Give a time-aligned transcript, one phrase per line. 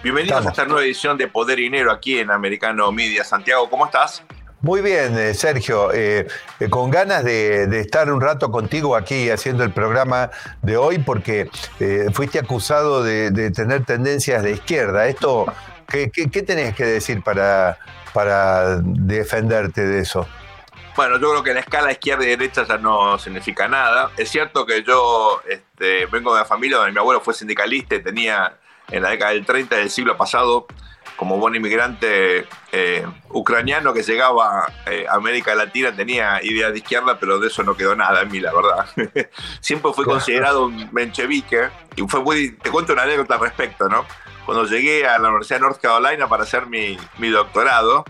[0.00, 3.24] Bienvenidos a esta nueva edición de Poder y Dinero aquí en Americano Media.
[3.24, 4.22] Santiago, ¿cómo estás?
[4.60, 5.92] Muy bien, eh, Sergio.
[5.92, 6.28] Eh,
[6.60, 10.30] eh, con ganas de, estar un rato contigo aquí haciendo el programa
[10.62, 11.50] de hoy, porque
[12.12, 15.08] fuiste acusado de, tener tendencias de izquierda.
[15.08, 15.52] Esto,
[15.88, 16.08] ¿qué,
[16.42, 17.78] tenés que decir para,
[18.12, 20.28] para defenderte de eso?
[20.94, 24.12] Bueno, yo creo que la escala izquierda y derecha ya no significa nada.
[24.16, 28.02] Es cierto que yo este, vengo de una familia donde mi abuelo fue sindicalista y
[28.02, 28.56] tenía
[28.90, 30.66] en la década del 30 del siglo pasado
[31.18, 37.18] como buen inmigrante eh, ucraniano que llegaba eh, a América Latina, tenía ideas de izquierda,
[37.18, 38.86] pero de eso no quedó nada en mí, la verdad.
[39.60, 44.06] Siempre fui considerado un menchevique y fue muy, te cuento una anécdota al respecto, ¿no?
[44.46, 48.04] Cuando llegué a la Universidad de North Carolina para hacer mi, mi doctorado,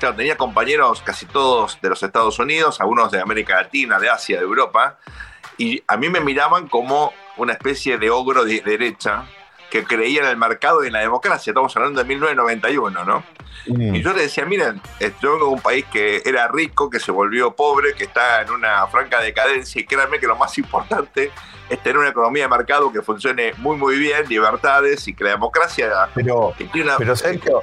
[0.00, 4.38] claro, tenía compañeros casi todos de los Estados Unidos, algunos de América Latina, de Asia,
[4.38, 4.98] de Europa,
[5.58, 9.26] y a mí me miraban como una especie de ogro de derecha,
[9.72, 11.50] que creía en el mercado y en la democracia.
[11.50, 13.24] Estamos hablando de 1991, ¿no?
[13.68, 13.94] Mm.
[13.94, 14.82] Y yo le decía, miren,
[15.22, 18.50] yo vengo de un país que era rico, que se volvió pobre, que está en
[18.50, 21.30] una franca decadencia y créanme que lo más importante
[21.70, 25.30] es tener una economía de mercado que funcione muy, muy bien, libertades y que la
[25.30, 25.90] democracia...
[26.14, 26.52] Pero,
[26.98, 27.62] pero Sergio,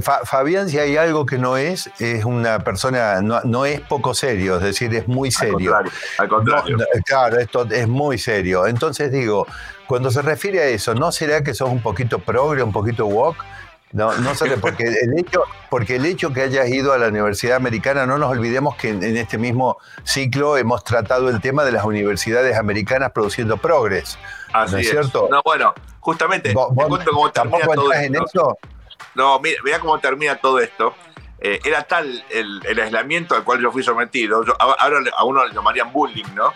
[0.00, 4.62] Fabián, si hay algo que no es, es una persona, no, es poco serio, es
[4.62, 5.76] decir, es muy serio.
[6.18, 6.78] Al contrario.
[7.04, 8.66] claro, esto es muy serio.
[8.66, 9.46] Entonces digo,
[9.86, 13.44] cuando se refiere a eso, ¿no será que sos un poquito progre, un poquito woke?
[13.92, 17.56] No, no sé, porque el hecho, porque el hecho que hayas ido a la Universidad
[17.56, 21.84] Americana, no nos olvidemos que en, este mismo ciclo hemos tratado el tema de las
[21.84, 24.18] universidades americanas produciendo progres.
[24.52, 25.28] Así ¿No es, cierto?
[25.30, 28.04] No, bueno, justamente, ¿Vos, cómo termina todo esto.
[28.04, 28.58] en eso?
[29.14, 30.94] No, mira, vea cómo termina todo esto.
[31.44, 35.92] Eh, era tal el, aislamiento al cual yo fui sometido, ahora a uno le llamarían
[35.92, 36.54] bullying, ¿no?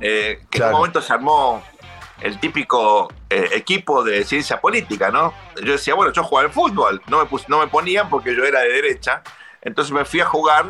[0.00, 1.64] Eh, que en un momento se armó
[2.20, 5.34] el típico eh, equipo de ciencia política, ¿no?
[5.64, 8.60] Yo decía, bueno, yo jugaba al fútbol, no me, no me ponían porque yo era
[8.60, 9.22] de derecha,
[9.62, 10.66] entonces me fui a jugar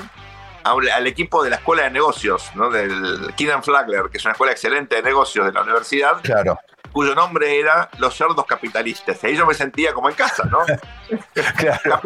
[0.65, 2.71] al equipo de la escuela de negocios, ¿no?
[2.71, 6.23] Del Keenan Flagler, que es una escuela excelente de negocios de la universidad.
[6.23, 6.59] Claro
[6.93, 9.23] cuyo nombre era Los Cerdos Capitalistas.
[9.23, 10.59] Y ahí yo me sentía como en casa, ¿no?
[11.57, 12.01] claro.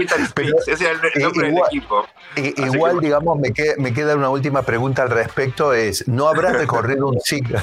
[0.66, 2.06] Ese era el nombre del equipo.
[2.36, 7.08] igual, digamos, me queda, me queda una última pregunta al respecto, es, ¿no habrás recorrido
[7.08, 7.58] un ciclo?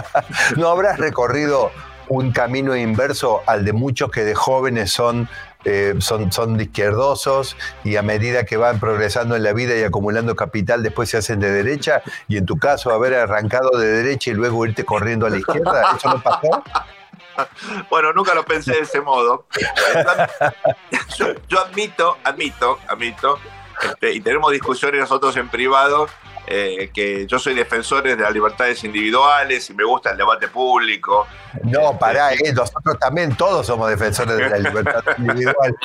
[0.56, 1.70] ¿No habrás recorrido
[2.08, 5.28] un camino inverso al de muchos que de jóvenes son
[5.64, 10.34] eh, son, son izquierdosos y a medida que van progresando en la vida y acumulando
[10.36, 12.02] capital, después se hacen de derecha.
[12.28, 15.96] Y en tu caso, haber arrancado de derecha y luego irte corriendo a la izquierda,
[15.96, 16.64] ¿eso no pasó?
[17.88, 19.46] Bueno, nunca lo pensé de ese modo.
[21.48, 23.38] Yo, admito, admito, admito,
[23.82, 26.08] este, y tenemos discusiones nosotros en privado
[26.52, 31.28] eh, que yo soy defensor de las libertades individuales y me gusta el debate público.
[31.62, 35.76] No, pará, eh, nosotros también todos somos defensores de la libertad individual.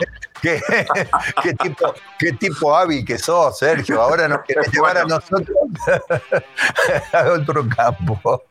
[0.41, 4.01] ¿Qué, tipo, qué tipo hábil que sos, Sergio.
[4.01, 5.55] Ahora nos querés llevar a nosotros
[7.13, 8.43] a otro campo.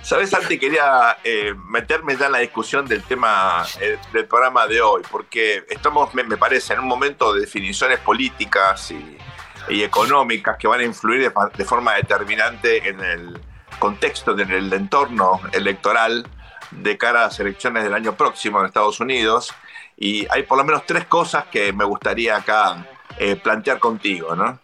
[0.00, 3.62] Sabes, Santi, quería eh, meterme ya en la discusión del tema
[4.12, 9.18] del programa de hoy, porque estamos, me parece, en un momento de definiciones políticas y
[9.70, 13.40] y económicas que van a influir de, forma determinante en el
[13.78, 16.26] contexto, en el entorno electoral
[16.70, 19.54] de cara a las elecciones del año próximo en Estados Unidos.
[19.96, 22.86] Y hay por lo menos tres cosas que me gustaría acá
[23.18, 24.36] eh, plantear contigo.
[24.36, 24.58] ¿no?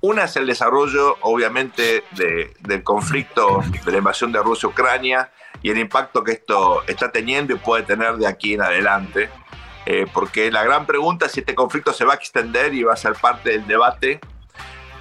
[0.00, 5.30] Una es el desarrollo, obviamente, del conflicto de la invasión de Rusia-Ucrania
[5.62, 9.30] y el impacto que esto está teniendo y puede tener de aquí en adelante.
[9.86, 12.94] Eh, porque la gran pregunta es si este conflicto se va a extender y va
[12.94, 14.20] a ser parte del debate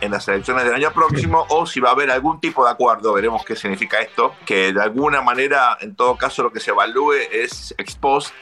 [0.01, 3.13] en las elecciones del año próximo o si va a haber algún tipo de acuerdo,
[3.13, 7.13] veremos qué significa esto, que de alguna manera, en todo caso, lo que se evalúe
[7.31, 8.34] es expost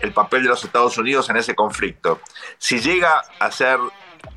[0.00, 2.20] el papel de los Estados Unidos en ese conflicto.
[2.58, 3.78] Si llega a ser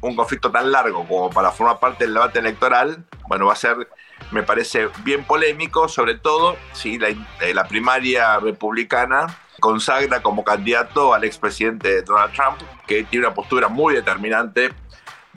[0.02, 3.88] un conflicto tan largo como para formar parte del debate electoral, bueno, va a ser,
[4.32, 9.28] me parece, bien polémico, sobre todo si la, eh, la primaria republicana
[9.60, 14.72] consagra como candidato al expresidente Donald Trump, que tiene una postura muy determinante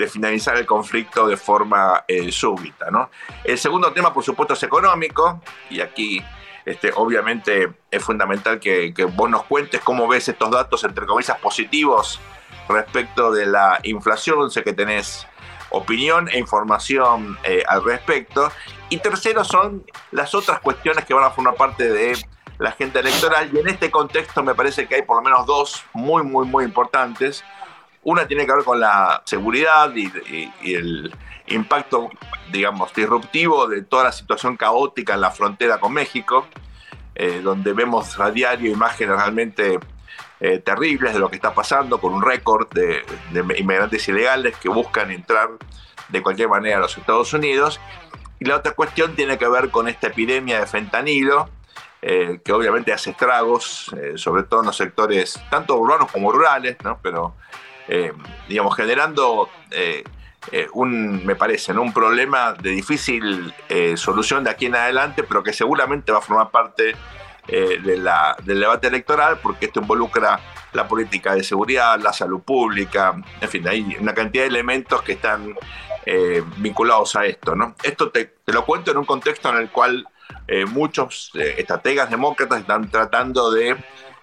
[0.01, 2.91] de finalizar el conflicto de forma eh, súbita.
[2.91, 3.11] ¿no?
[3.45, 6.23] El segundo tema, por supuesto, es económico, y aquí
[6.65, 12.19] este, obviamente es fundamental que, vos nos cuentes cómo ves estos datos, entre comillas, positivos
[12.69, 15.27] respecto de la inflación, sé que tenés
[15.71, 18.51] opinión e información eh, al respecto.
[18.89, 22.17] Y tercero son las otras cuestiones que van a formar parte de
[22.59, 25.85] la agenda electoral, y en este contexto me parece que hay por lo menos dos
[25.93, 27.45] muy, muy, muy importantes.
[28.03, 30.11] Una tiene que ver con la seguridad y,
[30.75, 31.15] el
[31.49, 32.09] impacto,
[32.51, 36.47] digamos, disruptivo de toda la situación caótica en la frontera con México,
[37.15, 39.79] eh, donde vemos a diario imágenes realmente
[40.41, 43.03] eh, terribles de lo que está pasando, con un récord de,
[43.59, 45.51] inmigrantes ilegales que buscan entrar
[46.09, 47.81] de cualquier manera a los Estados Unidos.
[48.39, 51.51] Y la otra cuestión tiene que ver con esta epidemia de fentanilo,
[52.01, 56.99] eh, que obviamente hace estragos, sobre todo en los sectores tanto urbanos como rurales, ¿no?
[57.03, 57.35] pero
[58.49, 59.49] digamos, generando
[60.75, 63.53] un, me parece, un problema de difícil
[63.97, 66.95] solución de aquí en adelante, pero que seguramente va a formar parte
[67.53, 70.39] eh, del debate electoral, porque esto involucra
[70.73, 75.13] la política de seguridad, la salud pública, en fin, hay una cantidad de elementos que
[75.13, 75.57] están
[76.07, 77.57] eh, vinculados a esto.
[77.57, 77.75] ¿no?
[77.83, 80.07] Esto te, lo cuento en un contexto en el cual
[80.47, 83.77] eh, muchos estrategas demócratas están tratando de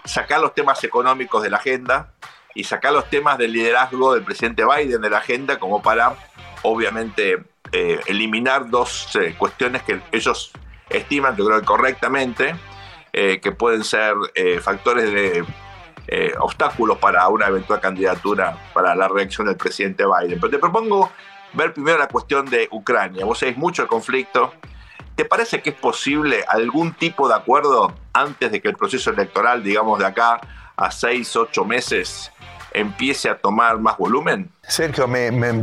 [0.05, 2.13] sacar los temas económicos de la agenda
[2.57, 6.15] y sacar los temas del liderazgo del presidente Biden de la agenda como para,
[6.63, 10.51] obviamente, eliminar dos cuestiones que ellos
[10.89, 12.55] estiman, yo creo que correctamente,
[13.13, 15.45] eh, que pueden ser eh, factores de
[16.07, 20.39] eh, obstáculos para una eventual candidatura para la reelección del presidente Biden.
[20.39, 21.11] Pero te propongo
[21.53, 23.25] ver primero la cuestión de Ucrania.
[23.25, 24.53] Vos sabés mucho el conflicto.
[25.15, 29.63] ¿Te parece que es posible algún tipo de acuerdo antes de que el proceso electoral,
[29.63, 30.39] digamos de acá
[30.75, 32.31] a seis, ocho meses,
[32.79, 34.49] empiece a tomar más volumen?
[34.67, 35.07] Sergio,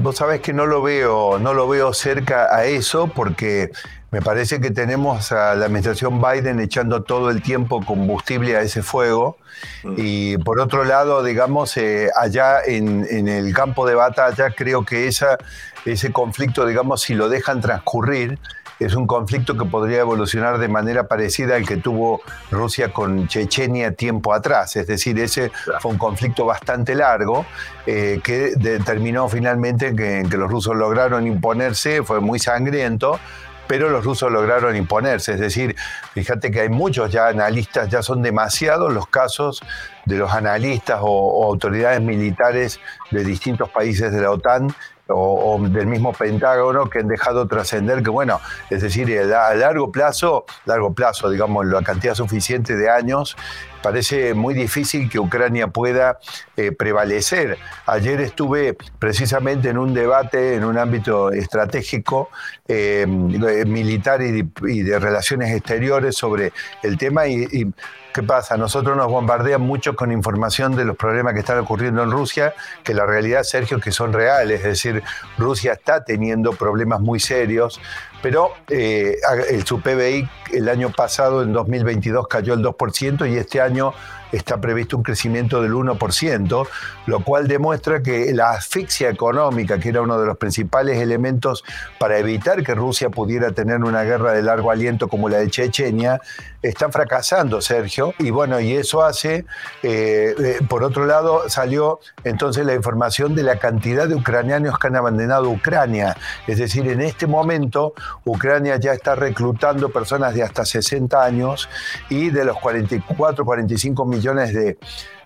[0.00, 3.70] vos sabés que no lo veo, no lo veo cerca a eso porque
[4.14, 8.80] me parece que tenemos a la administración Biden echando todo el tiempo combustible a ese
[8.80, 9.38] fuego.
[9.82, 9.94] Mm.
[9.96, 15.36] Y por otro lado, digamos, eh, allá en, el campo de batalla, creo que esa,
[15.84, 18.38] ese conflicto, digamos, si lo dejan transcurrir,
[18.80, 23.92] es un conflicto que podría evolucionar de manera parecida al que tuvo Rusia con Chechenia
[23.92, 24.76] tiempo atrás.
[24.76, 25.50] Es decir, ese
[25.80, 27.46] fue un conflicto bastante largo
[27.86, 28.52] eh, que
[28.84, 33.18] terminó finalmente en que, en que los rusos lograron imponerse, fue muy sangriento,
[33.66, 35.34] pero los rusos lograron imponerse.
[35.34, 35.74] Es decir,
[36.12, 39.62] fíjate que hay muchos ya analistas, ya son demasiados los casos
[40.04, 42.80] de los analistas o, autoridades militares
[43.10, 44.74] de distintos países de la OTAN
[45.08, 48.40] o, del mismo Pentágono que han dejado trascender que, bueno,
[48.70, 53.36] es decir, a largo plazo, largo plazo, digamos, la cantidad suficiente de años,
[53.82, 56.18] parece muy difícil que Ucrania pueda
[56.56, 57.58] eh, prevalecer.
[57.86, 62.30] Ayer estuve precisamente en un debate en un ámbito estratégico,
[62.66, 64.42] eh, militar y
[64.82, 66.52] de, relaciones exteriores sobre
[66.82, 67.66] el tema y
[68.14, 68.56] ¿Qué pasa?
[68.56, 72.94] Nosotros nos bombardean mucho con información de los problemas que están ocurriendo en Rusia, que
[72.94, 74.60] la realidad, Sergio, que son reales.
[74.60, 75.02] Es decir,
[75.36, 77.80] Rusia está teniendo problemas muy serios,
[78.22, 79.16] pero eh,
[79.50, 83.92] el, su PBI el año pasado, en 2022, cayó el 2% y este año
[84.30, 86.68] está previsto un crecimiento del 1%,
[87.06, 91.64] lo cual demuestra que la asfixia económica, que era uno de los principales elementos
[91.98, 96.20] para evitar que Rusia pudiera tener una guerra de largo aliento como la de Chechenia,
[96.68, 98.14] está fracasando, Sergio.
[98.18, 99.44] Y bueno, y eso hace,
[99.82, 104.86] eh, eh, por otro lado, salió entonces la información de la cantidad de ucranianos que
[104.86, 106.16] han abandonado Ucrania.
[106.46, 107.94] Es decir, en este momento
[108.24, 111.68] Ucrania ya está reclutando personas de hasta 60 años
[112.08, 114.54] y de los 44, 45 millones millones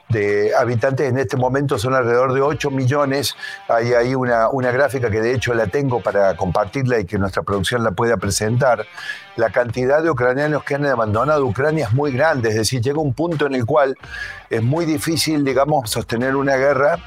[0.08, 3.36] de, habitantes en este momento son alrededor de 8 millones.
[3.68, 7.42] Hay ahí una, una, gráfica que de hecho la tengo para compartirla y que nuestra
[7.42, 8.86] producción la pueda presentar.
[9.36, 13.14] La cantidad de ucranianos que han abandonado Ucrania es muy grande, es decir, llega un
[13.14, 13.96] punto en el cual
[14.50, 16.98] es muy difícil, digamos, sostener una guerra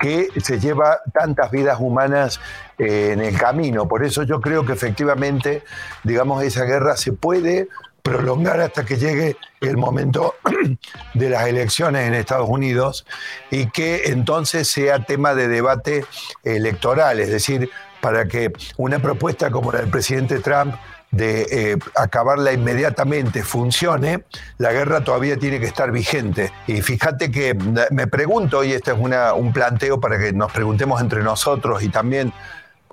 [0.00, 2.40] que se lleva tantas vidas humanas
[2.78, 3.86] eh, en el camino.
[3.86, 5.62] Por eso yo creo que efectivamente,
[6.02, 7.68] digamos, esa guerra se puede
[8.04, 10.34] prolongar hasta que llegue el momento
[11.14, 13.06] de las elecciones en Estados Unidos
[13.50, 16.04] y que entonces sea tema de debate
[16.44, 17.70] electoral, es decir,
[18.02, 20.74] para que una propuesta como la del presidente Trump
[21.12, 24.24] de eh, acabarla inmediatamente funcione,
[24.58, 26.52] la guerra todavía tiene que estar vigente.
[26.66, 27.54] Y fíjate que
[27.90, 31.88] me pregunto, y este es una, un planteo para que nos preguntemos entre nosotros y
[31.88, 32.34] también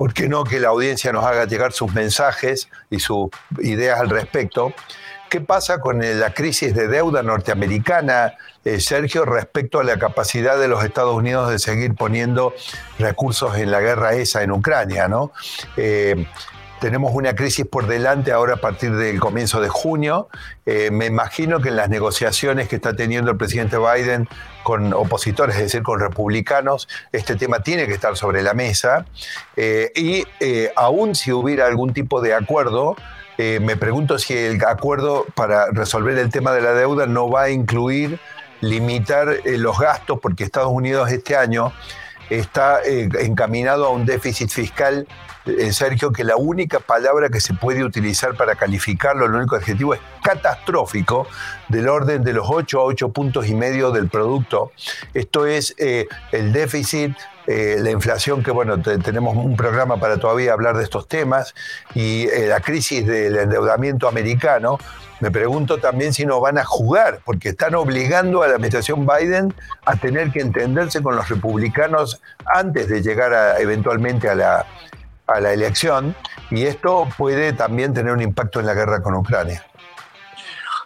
[0.01, 3.29] ¿por qué no que la audiencia nos haga llegar sus mensajes y sus
[3.59, 4.73] ideas al respecto?
[5.29, 8.33] ¿Qué pasa con la crisis de deuda norteamericana,
[8.65, 12.51] eh, Sergio, respecto a la capacidad de los Estados Unidos de seguir poniendo
[12.97, 15.07] recursos en la guerra esa en Ucrania?
[15.07, 15.33] ¿no?
[15.77, 16.25] Eh,
[16.81, 20.29] tenemos una crisis por delante ahora a partir del comienzo de junio.
[20.65, 24.27] Eh, me imagino que en las negociaciones que está teniendo el presidente Biden
[24.63, 29.05] con opositores, es decir, con republicanos, este tema tiene que estar sobre la mesa.
[29.55, 32.95] Eh, y eh, aún si hubiera algún tipo de acuerdo,
[33.37, 37.49] me pregunto si el acuerdo para resolver el tema de la deuda no va a
[37.49, 38.19] incluir
[38.59, 41.73] limitar los gastos, porque Estados Unidos este año
[42.31, 45.07] está eh, encaminado a un déficit fiscal,
[45.45, 49.93] eh, Sergio, que la única palabra que se puede utilizar para calificarlo, el único adjetivo
[49.93, 51.27] es catastrófico,
[51.67, 54.71] del orden de los 8 a 8 puntos y medio del producto.
[55.13, 57.15] Esto es eh, el déficit
[57.47, 61.53] la inflación, que bueno, tenemos un programa para todavía hablar de estos temas,
[61.93, 64.77] y la crisis del endeudamiento americano,
[65.19, 69.53] me pregunto también si no van a jugar, porque están obligando a la administración Biden
[69.85, 74.65] a tener que entenderse con los republicanos antes de llegar eventualmente a la,
[75.33, 76.15] a la elección,
[76.49, 79.65] y esto puede también tener un impacto en la guerra con Ucrania.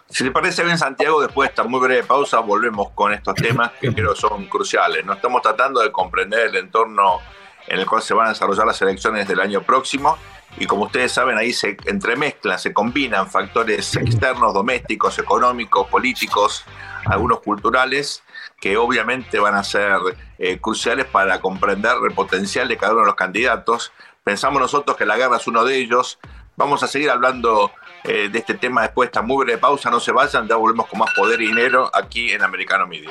[0.08, 3.72] Si le parece bien, Santiago, después de esta muy breve pausa, volvemos con estos temas
[3.80, 5.04] que creo son cruciales.
[5.04, 7.18] No estamos tratando de comprender el entorno
[7.66, 10.16] en el cual se van a desarrollar las elecciones del año próximo
[10.58, 16.64] y como ustedes saben, ahí se entremezclan, se combinan factores externos, domésticos, económicos, políticos,
[17.04, 18.22] algunos culturales,
[18.58, 19.98] que obviamente van a ser
[20.38, 23.92] eh, cruciales para comprender el potencial de cada uno de los candidatos.
[24.26, 26.18] Pensamos nosotros que la guerra es uno de ellos.
[26.56, 27.70] Vamos a seguir hablando
[28.02, 29.88] eh, de este tema después de esta muy breve pausa.
[29.88, 33.08] No se vayan, ya volvemos con más poder y dinero aquí en Americano Media.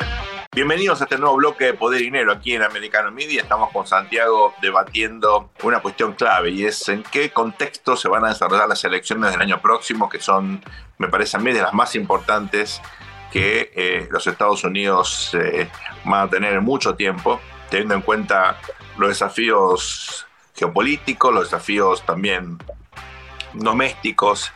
[0.51, 3.41] Bienvenidos a este nuevo bloque de Poder y Dinero aquí en Americano Media.
[3.41, 8.29] Estamos con Santiago debatiendo una cuestión clave y es en qué contexto se van a
[8.29, 10.61] desarrollar las elecciones del año próximo, que son,
[10.97, 12.81] me parece a mí, de las más importantes
[13.31, 15.69] que eh, los Estados Unidos eh,
[16.03, 18.57] van a tener en mucho tiempo, teniendo en cuenta
[18.97, 22.57] los desafíos geopolíticos, los desafíos también
[23.53, 24.51] domésticos,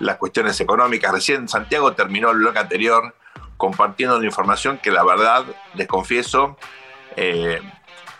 [0.00, 1.12] las cuestiones económicas.
[1.12, 3.14] Recién Santiago terminó el bloque anterior
[3.56, 5.44] compartiendo una información que la verdad,
[5.74, 6.56] les confieso,
[7.16, 7.60] eh,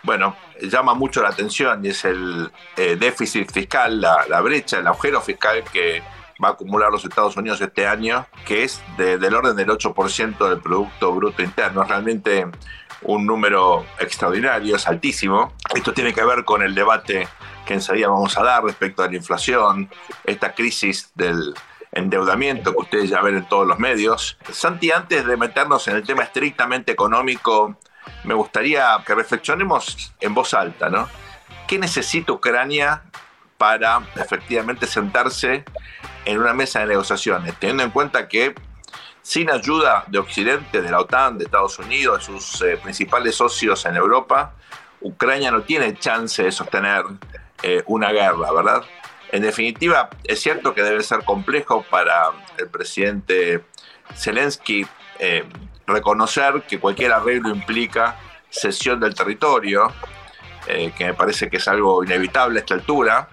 [0.02, 5.20] bueno, llama mucho la atención y es el eh, déficit fiscal, la, brecha, el agujero
[5.20, 6.02] fiscal que
[6.42, 10.60] va a acumular los Estados Unidos este año, que es del orden del 8% del
[10.60, 11.84] Producto Bruto Interno.
[11.84, 12.46] Realmente
[13.04, 15.52] un número extraordinario, es altísimo.
[15.74, 17.28] Esto tiene que ver con el debate
[17.64, 19.90] que enseguida vamos a dar respecto a la inflación,
[20.24, 21.54] esta crisis del
[21.92, 24.36] endeudamiento que ustedes ya ven en todos los medios.
[24.50, 27.76] Santi, antes de meternos en el tema estrictamente económico,
[28.24, 31.08] me gustaría que reflexionemos en voz alta, ¿no?
[31.66, 33.02] ¿Qué necesita Ucrania
[33.56, 35.64] para efectivamente sentarse
[36.24, 38.54] en una mesa de negociaciones, teniendo en cuenta que
[39.24, 43.86] sin ayuda de Occidente, de la OTAN, de Estados Unidos, de sus eh, principales socios
[43.86, 44.52] en Europa,
[45.00, 47.04] Ucrania no tiene chance de sostener
[47.62, 48.82] eh, una guerra, ¿verdad?
[49.32, 53.64] En definitiva, es cierto que debe ser complejo para el presidente
[54.14, 54.86] Zelensky
[55.18, 55.44] eh,
[55.86, 58.16] reconocer que cualquier arreglo implica
[58.50, 59.90] cesión del territorio,
[60.66, 63.28] eh, que me parece que es algo inevitable a esta altura.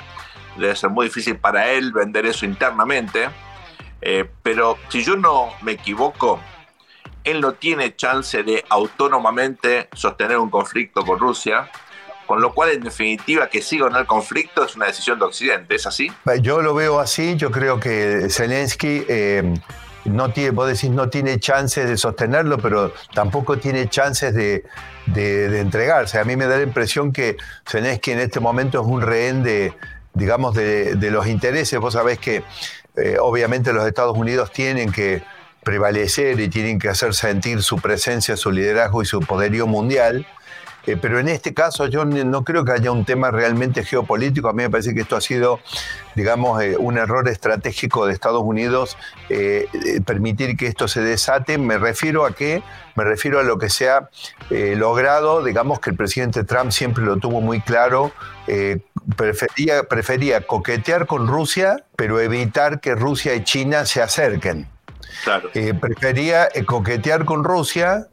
[0.55, 3.29] Debe ser muy difícil para él vender eso internamente.
[4.01, 6.39] Eh, pero si yo no me equivoco,
[7.23, 11.69] él no tiene chance de autónomamente sostener un conflicto con Rusia
[12.31, 15.25] con lo cual, en definitiva, que siga o no el conflicto es una decisión de
[15.25, 16.09] Occidente, ¿es así?
[16.39, 19.03] Yo lo veo así, yo creo que Zelensky...
[19.09, 19.53] Eh,
[20.05, 24.63] no tiene, vos decís, no tiene chances de sostenerlo, pero tampoco tiene chances de,
[25.59, 26.19] entregarse.
[26.19, 27.37] A mí me da la impresión que
[27.69, 29.73] Zelensky en este momento es un rehén de,
[30.13, 31.79] digamos, de, los intereses.
[31.79, 32.43] Vos sabés que
[32.95, 35.23] eh, obviamente los Estados Unidos tienen que
[35.63, 40.25] prevalecer y tienen que hacer sentir su presencia, su liderazgo y su poderío mundial.
[40.87, 44.49] Eh, pero en este caso yo no creo que haya un tema realmente geopolítico.
[44.49, 45.59] A mí me parece que esto ha sido,
[46.15, 48.97] digamos, eh, un error estratégico de Estados Unidos
[49.29, 49.67] eh,
[50.05, 51.57] permitir que esto se desate.
[51.57, 52.63] Me refiero a qué?
[52.95, 54.09] Me refiero a lo que se ha
[54.49, 58.11] logrado, digamos que el presidente Trump siempre lo tuvo muy claro.
[59.15, 64.67] prefería, prefería coquetear con Rusia, pero evitar que Rusia y China se acerquen.
[65.23, 65.49] Claro.
[65.79, 68.07] prefería coquetear con Rusia,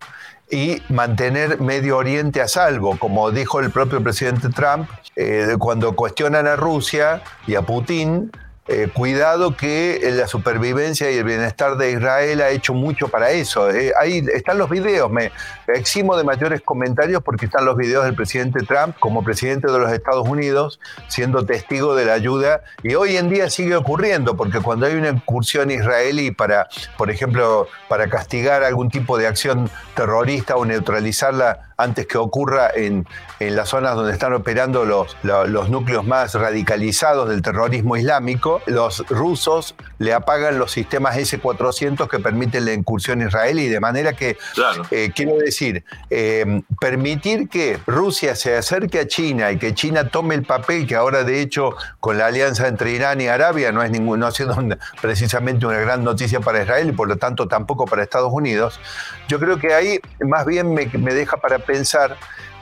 [0.50, 6.47] y mantener Medio Oriente a salvo, como dijo el propio presidente Trump, eh, cuando cuestionan
[6.47, 8.31] a Rusia y a Putin,
[8.70, 13.70] eh, cuidado que la supervivencia y el bienestar de Israel ha hecho mucho para eso.
[13.70, 15.32] Eh, ahí están los videos, me
[15.68, 19.90] eximo de mayores comentarios porque están los videos del presidente Trump como presidente de los
[19.90, 24.84] Estados Unidos siendo testigo de la ayuda y hoy en día sigue ocurriendo porque cuando
[24.84, 30.66] hay una incursión israelí para, por ejemplo, para castigar algún tipo de acción terrorista o
[30.66, 33.06] neutralizarla antes que ocurra en,
[33.38, 39.06] en las zonas donde están operando los, los, núcleos más radicalizados del terrorismo islámico, los
[39.08, 44.37] rusos le apagan los sistemas S-400 que permiten la incursión israelí, de manera que,
[44.90, 50.35] eh, quiero decir, eh, permitir que Rusia se acerque a China y que China tome
[50.35, 53.92] el papel que ahora de hecho con la alianza entre Irán y Arabia no es
[53.92, 54.56] ningún, no ha sido
[55.00, 58.80] precisamente una gran noticia para Israel y por lo tanto tampoco para Estados Unidos,
[59.28, 62.16] yo creo que ahí más bien me, me deja para pensar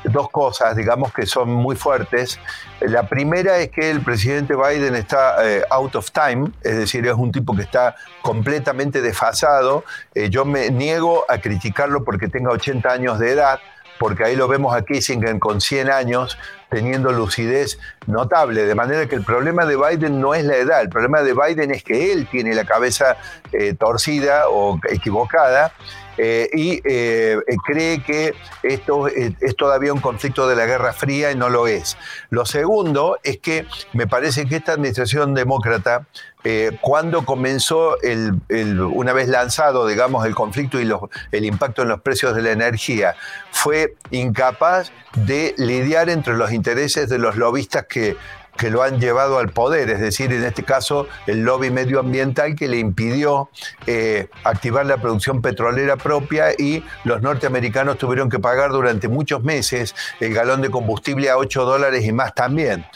[0.05, 2.39] dos cosas, digamos, que son muy fuertes.
[2.81, 7.15] La primera es que el presidente Biden está eh, out of time, es decir, es
[7.15, 9.85] un tipo que está completamente desfasado.
[10.15, 13.61] Eh, yo me niego a criticarlo porque tenga 80 años de edad,
[13.99, 16.39] porque ahí lo vemos a Kissinger con 100 años
[16.71, 18.65] teniendo lucidez notable.
[18.65, 21.71] De manera que el problema de Biden no es la edad, el problema de Biden
[21.71, 23.17] es que él tiene la cabeza
[23.53, 25.73] eh, torcida o equivocada.
[26.19, 31.35] Eh, y eh, cree que esto es todavía un conflicto de la Guerra Fría y
[31.35, 31.97] no lo es.
[32.31, 36.07] Lo segundo es que me parece que esta administración demócrata
[36.49, 38.41] eh, cuando comenzó, el,
[38.81, 40.89] una vez lanzado, digamos, el conflicto y
[41.33, 43.17] el impacto en los precios de la energía,
[43.51, 48.17] fue incapaz de lidiar entre los intereses de los lobistas que
[48.57, 52.69] que lo han llevado al poder, es decir, en este caso el lobby medioambiental que
[52.69, 53.51] le impidió
[53.87, 59.95] eh, activar la producción petrolera propia y los norteamericanos tuvieron que pagar durante muchos meses
[60.21, 62.87] el galón de combustible a 8 dólares y más también.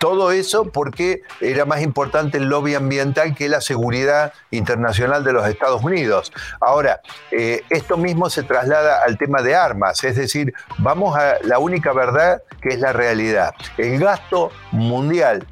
[0.00, 5.46] Todo eso porque era más importante el lobby ambiental que la seguridad internacional de los
[5.46, 6.32] Estados Unidos.
[6.58, 11.58] Ahora, eh, esto mismo se traslada al tema de armas, es decir, vamos a la
[11.58, 13.52] única verdad que es la realidad.
[13.76, 15.46] El gasto mundial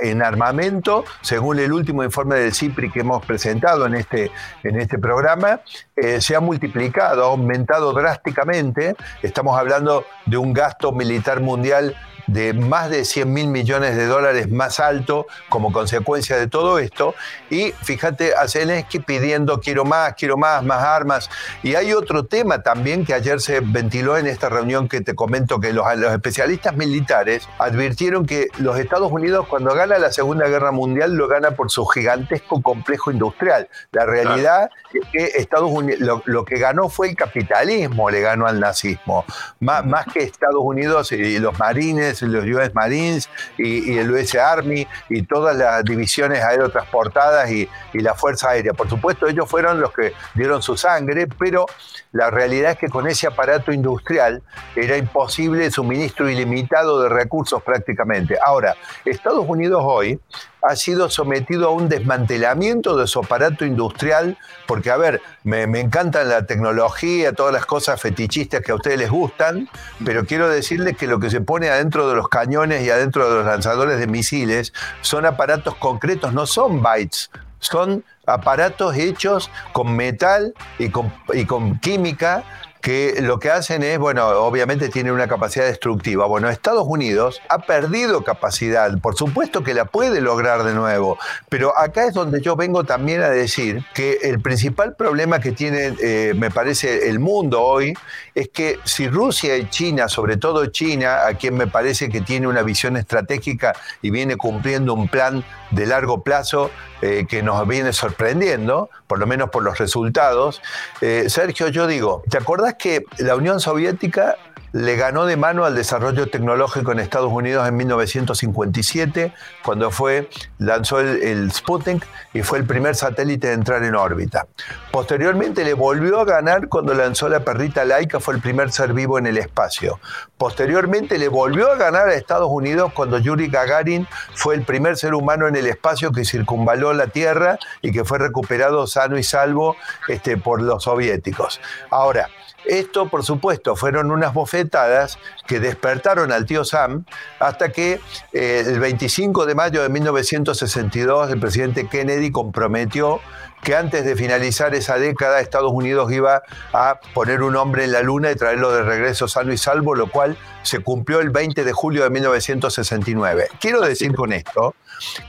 [0.00, 4.30] en armamento, según el último informe del CIPRI que hemos presentado en este,
[4.62, 5.60] en este programa,
[5.96, 8.96] eh, se ha multiplicado, ha aumentado drásticamente.
[9.22, 11.94] Estamos hablando de un gasto militar mundial
[12.26, 17.14] de más de 100 mil millones de dólares más alto como consecuencia de todo esto.
[17.50, 21.30] Y fíjate a Zelensky pidiendo quiero más, quiero más, más armas.
[21.62, 25.60] Y hay otro tema también que ayer se ventiló en esta reunión que te comento
[25.60, 30.72] que los, los especialistas militares advirtieron que los Estados Unidos cuando gana la Segunda Guerra
[30.72, 33.68] Mundial lo gana por su gigantesco complejo industrial.
[33.92, 38.60] La realidad es que Estados Unidos, lo, que ganó fue el capitalismo, le ganó al
[38.60, 39.24] nazismo.
[39.60, 43.28] Más, más que Estados Unidos y los marines los US Marines
[43.58, 48.72] y, el US Army y todas las divisiones aerotransportadas y, y la Fuerza Aérea.
[48.72, 51.66] Por supuesto, ellos fueron los que dieron su sangre, pero
[52.12, 54.42] la realidad es que con ese aparato industrial
[54.76, 58.36] era imposible suministro ilimitado de recursos prácticamente.
[58.44, 60.20] Ahora, Estados Unidos hoy
[60.66, 65.80] ha sido sometido a un desmantelamiento de su aparato industrial, porque, a ver, me, me
[65.80, 69.68] encanta la tecnología, todas las cosas fetichistas que a ustedes les gustan,
[70.04, 73.36] pero quiero decirles que lo que se pone adentro de los cañones y adentro de
[73.36, 74.72] los lanzadores de misiles
[75.02, 81.78] son aparatos concretos, no son bytes, son aparatos hechos con metal y con, y con
[81.78, 82.44] química
[82.84, 86.26] que lo que hacen es, bueno, obviamente tienen una capacidad destructiva.
[86.26, 91.16] Bueno, Estados Unidos ha perdido capacidad, por supuesto que la puede lograr de nuevo,
[91.48, 95.94] pero acá es donde yo vengo también a decir que el principal problema que tiene,
[95.98, 97.94] eh, me parece, el mundo hoy
[98.34, 102.48] es que si Rusia y China, sobre todo China, a quien me parece que tiene
[102.48, 106.70] una visión estratégica y viene cumpliendo un plan de largo plazo
[107.02, 110.62] eh, que nos viene sorprendiendo, por lo menos por los resultados.
[111.00, 114.36] Eh, Sergio, yo digo, ¿te acordás que la Unión Soviética
[114.74, 119.32] le ganó de mano al desarrollo tecnológico en Estados Unidos en 1957,
[119.64, 124.48] cuando fue, lanzó el, Sputnik y fue el primer satélite de entrar en órbita.
[124.90, 129.16] Posteriormente le volvió a ganar cuando lanzó la perrita Laika, fue el primer ser vivo
[129.16, 130.00] en el espacio.
[130.36, 135.14] Posteriormente le volvió a ganar a Estados Unidos cuando Yuri Gagarin fue el primer ser
[135.14, 139.76] humano en el espacio que circunvaló la Tierra y que fue recuperado sano y salvo
[140.08, 141.60] este, por los soviéticos.
[141.90, 142.28] Ahora,
[142.64, 147.04] esto, por supuesto, fueron unas bofetadas que despertaron al tío Sam
[147.38, 148.00] hasta que
[148.32, 153.20] eh, el 25 de mayo de 1962 el presidente Kennedy comprometió
[153.64, 158.02] que antes de finalizar esa década Estados Unidos iba a poner un hombre en la
[158.02, 161.72] luna y traerlo de regreso sano y salvo, lo cual se cumplió el 20 de
[161.72, 163.48] julio de 1969.
[163.60, 164.74] Quiero decir con esto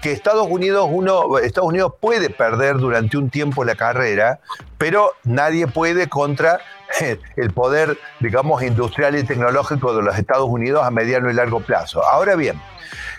[0.01, 4.39] que Estados Unidos, uno, Estados Unidos puede perder durante un tiempo la carrera,
[4.77, 6.59] pero nadie puede contra
[7.35, 12.03] el poder, digamos, industrial y tecnológico de los Estados Unidos a mediano y largo plazo.
[12.03, 12.59] Ahora bien,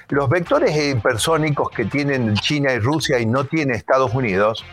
[0.09, 4.65] los vectores hipersónicos que tienen China y Rusia y no tiene Estados Unidos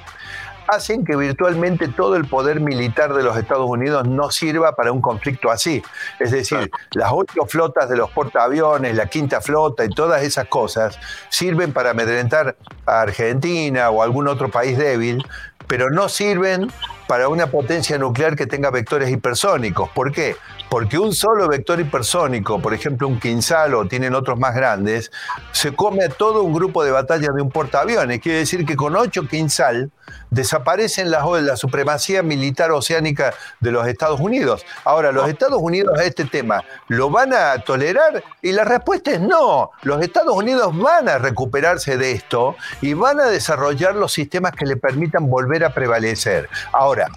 [0.67, 5.01] hacen que virtualmente todo el poder militar de los Estados Unidos no sirva para un
[5.01, 5.83] conflicto así.
[6.19, 10.97] Es decir, las ocho flotas de los portaaviones, la quinta flota y todas esas cosas
[11.29, 15.25] sirven para amedrentar a Argentina o algún otro país débil,
[15.67, 16.71] pero no sirven
[17.08, 19.89] para una potencia nuclear que tenga vectores hipersónicos.
[19.89, 20.36] ¿Por qué?
[20.73, 25.12] Porque un solo vector hipersónico, por ejemplo un Quinzal o tienen otros más grandes,
[25.51, 28.19] se come a todo un grupo de batalla de un portaaviones.
[28.19, 29.91] Quiere decir que con ocho Quinzal
[30.31, 34.65] desaparecen la, la supremacía militar oceánica de los Estados Unidos.
[34.83, 38.23] Ahora, los Estados Unidos a este tema, ¿lo van a tolerar?
[38.41, 39.69] Y la respuesta es no.
[39.83, 44.65] Los Estados Unidos van a recuperarse de esto y van a desarrollar los sistemas que
[44.65, 46.49] le permitan volver a prevalecer.
[46.71, 47.09] Ahora,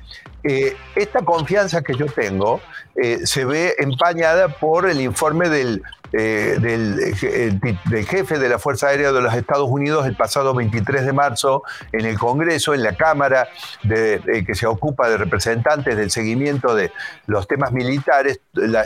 [0.48, 2.60] eh, esta confianza que yo tengo
[2.94, 9.12] eh, se ve empañada por el informe del eh, del, jefe de la Fuerza Aérea
[9.12, 13.48] de los Estados Unidos el pasado 23 de marzo en el Congreso, en la Cámara
[13.82, 16.92] de, que se ocupa de representantes del seguimiento de
[17.26, 18.40] los temas militares,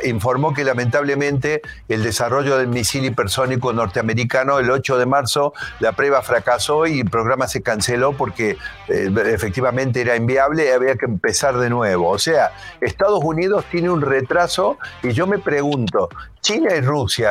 [0.05, 6.23] informó que lamentablemente el desarrollo del misil hipersónico norteamericano el 8 de marzo, la prueba
[6.23, 8.57] fracasó y el programa se canceló porque
[8.89, 12.09] eh, efectivamente era inviable y había que empezar de nuevo.
[12.09, 16.09] O sea, Estados Unidos tiene un retraso y yo me pregunto,
[16.41, 16.81] China y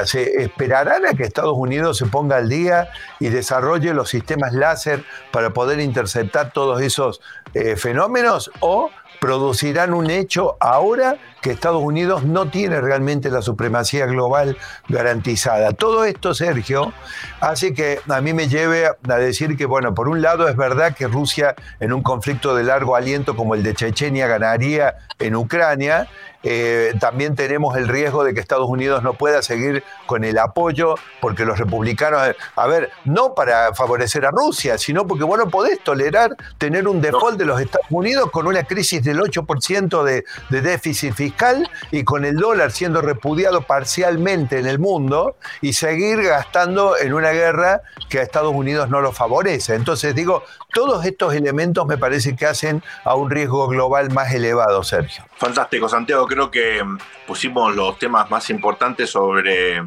[0.05, 5.03] ¿se esperarán a que Estados Unidos se ponga al día y desarrolle los sistemas láser
[5.31, 7.21] para poder interceptar todos esos
[7.53, 8.51] eh, fenómenos?
[8.59, 15.71] ¿O producirán un hecho ahora que Estados Unidos no tiene realmente la supremacía global garantizada.
[15.73, 16.93] Todo esto, Sergio,
[17.39, 20.95] hace que a mí me lleve a decir que, bueno, por un lado es verdad
[20.95, 26.07] que Rusia en un conflicto de largo aliento como el de Chechenia ganaría en Ucrania,
[26.43, 30.95] eh, también tenemos el riesgo de que Estados Unidos no pueda seguir con el apoyo,
[31.21, 35.79] porque los republicanos, a ver, no para favorecer a Rusia, sino porque vos no podés
[35.83, 40.61] tolerar tener un default de los Estados Unidos con una crisis del 8% de, de
[40.61, 46.97] déficit fiscal y con el dólar siendo repudiado parcialmente en el mundo y seguir gastando
[46.97, 49.75] en una guerra que a Estados Unidos no lo favorece.
[49.75, 54.83] Entonces digo, todos estos elementos me parece que hacen a un riesgo global más elevado,
[54.83, 55.25] Sergio.
[55.37, 56.27] Fantástico, Santiago.
[56.29, 56.85] Creo que
[57.25, 59.81] pusimos los temas más importantes sobre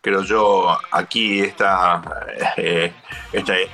[0.00, 2.02] creo yo, aquí esta,
[2.56, 2.92] eh,
[3.32, 3.68] esta, eh,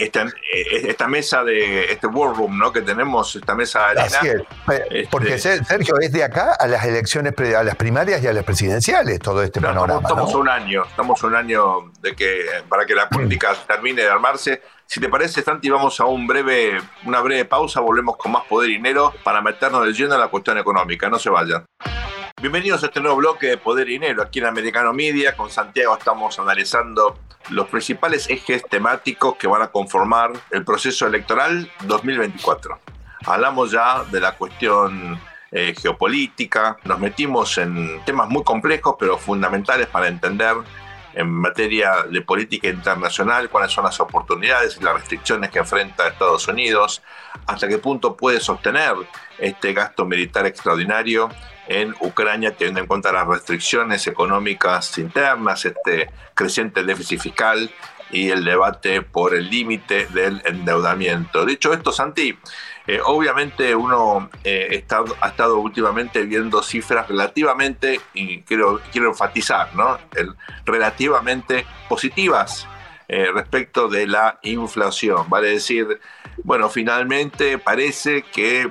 [0.00, 0.26] esta,
[0.62, 2.72] esta, mesa de este war room ¿no?
[2.72, 4.20] que tenemos, esta mesa de arena.
[4.66, 8.44] Este, Porque Sergio, es de acá a las elecciones, a las primarias y a las
[8.44, 10.00] presidenciales, todo este panorama.
[10.00, 14.62] Estamos, un año, estamos un año de que para que la política termine de armarse.
[14.86, 18.70] Si te parece, Santi, vamos a un breve, una breve pausa, volvemos con más poder
[18.70, 21.08] y dinero para meternos de lleno en la cuestión económica.
[21.08, 21.64] No se vayan.
[22.40, 25.36] Bienvenidos a este nuevo bloque de Poder y Dinero aquí en Americano Media.
[25.36, 27.18] Con Santiago estamos analizando
[27.50, 32.80] los principales ejes temáticos que van a conformar el proceso electoral 2024.
[33.26, 35.20] Hablamos ya de la cuestión
[35.52, 40.56] eh, geopolítica, nos metimos en temas muy complejos pero fundamentales para entender
[41.12, 46.48] en materia de política internacional, cuáles son las oportunidades y las restricciones que enfrenta Estados
[46.48, 47.02] Unidos,
[47.46, 48.94] hasta qué punto puede sostener
[49.38, 51.28] este gasto militar extraordinario
[51.70, 57.70] en Ucrania, teniendo en cuenta las restricciones económicas internas, este creciente déficit fiscal
[58.10, 61.46] y el debate por el límite del endeudamiento.
[61.46, 62.36] Dicho esto, Santi,
[62.88, 64.84] eh, obviamente uno eh,
[65.20, 69.96] ha estado últimamente viendo cifras relativamente, y quiero, quiero enfatizar, ¿no?
[70.64, 72.66] relativamente positivas
[73.06, 75.30] eh, respecto de la inflación.
[75.30, 76.00] Vale decir,
[76.42, 78.68] bueno, finalmente parece que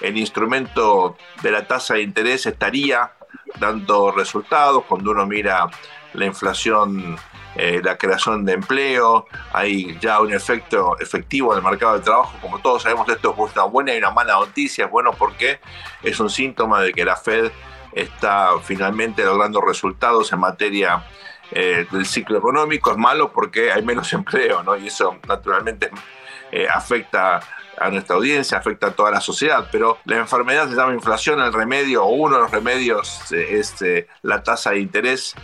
[0.00, 3.12] el instrumento de la tasa de interés estaría
[3.58, 5.68] dando resultados cuando uno mira
[6.14, 7.16] la inflación,
[7.54, 12.34] eh, la creación de empleo, hay ya un efecto efectivo en el mercado de trabajo.
[12.40, 14.86] Como todos sabemos, esto es una buena y una mala noticia.
[14.86, 15.60] Es bueno porque
[16.02, 17.50] es un síntoma de que la Fed
[17.92, 21.04] está finalmente logrando resultados en materia
[21.50, 22.90] eh, del ciclo económico.
[22.90, 24.76] Es malo porque hay menos empleo, ¿no?
[24.76, 25.90] Y eso naturalmente
[26.50, 27.40] eh, afecta
[27.82, 31.52] a nuestra audiencia, afecta a toda la sociedad, pero la enfermedad se llama inflación, el
[31.52, 35.34] remedio o uno de los remedios es eh, la tasa de interés.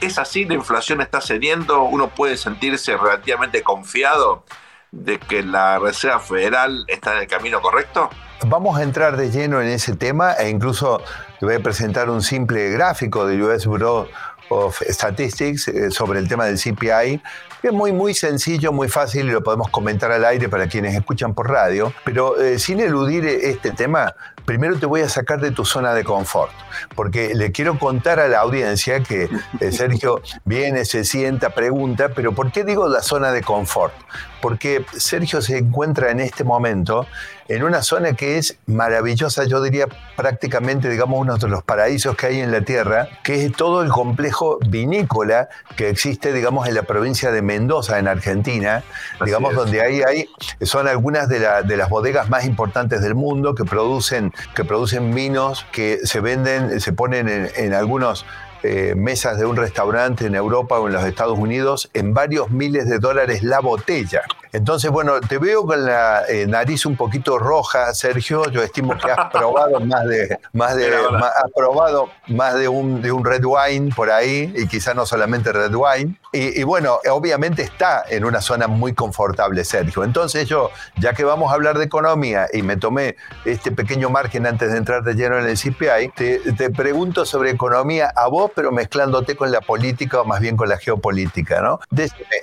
[0.00, 0.44] ¿Es así?
[0.44, 1.82] ¿La inflación está cediendo?
[1.82, 4.44] ¿Uno puede sentirse relativamente confiado
[4.92, 8.10] de que la Reserva Federal está en el camino correcto?
[8.46, 11.02] Vamos a entrar de lleno en ese tema e incluso
[11.40, 14.08] te voy a presentar un simple gráfico del US Bureau
[14.48, 17.20] of Statistics eh, sobre el tema del CPI
[17.62, 21.34] es muy, muy sencillo, muy fácil y lo podemos comentar al aire para quienes escuchan
[21.34, 21.92] por radio.
[22.04, 24.14] Pero eh, sin eludir este tema,
[24.48, 26.50] primero te voy a sacar de tu zona de confort,
[26.94, 29.28] porque le quiero contar a la audiencia que
[29.60, 33.92] eh, Sergio viene, se sienta, pregunta, pero ¿por qué digo la zona de confort?
[34.40, 37.06] Porque Sergio se encuentra en este momento
[37.48, 42.26] en una zona que es maravillosa, yo diría prácticamente, digamos, uno de los paraísos que
[42.26, 46.82] hay en la Tierra, que es todo el complejo vinícola que existe, digamos, en la
[46.82, 48.84] provincia de Mendoza, en Argentina,
[49.24, 50.28] digamos, donde ahí hay,
[50.60, 56.00] son algunas de, las bodegas más importantes del mundo que producen, que producen vinos que
[56.04, 58.24] se venden, se ponen en algunos
[58.64, 62.88] eh, mesas de un restaurante en Europa o en los Estados Unidos en varios miles
[62.88, 64.22] de dólares la botella.
[64.52, 68.48] Entonces, bueno, te veo con la eh, nariz un poquito roja, Sergio.
[68.50, 73.12] Yo estimo que has probado más de, más de, has probado más de un, de
[73.12, 76.16] un red wine por ahí, y quizá no solamente red wine.
[76.32, 80.04] Y, bueno, obviamente está en una zona muy confortable, Sergio.
[80.04, 84.46] Entonces yo, ya que vamos a hablar de economía y me tomé este pequeño margen
[84.46, 88.50] antes de entrar de lleno en el CPI, te, te pregunto sobre economía a vos,
[88.54, 91.80] pero mezclándote con la política o más bien con la geopolítica, ¿no?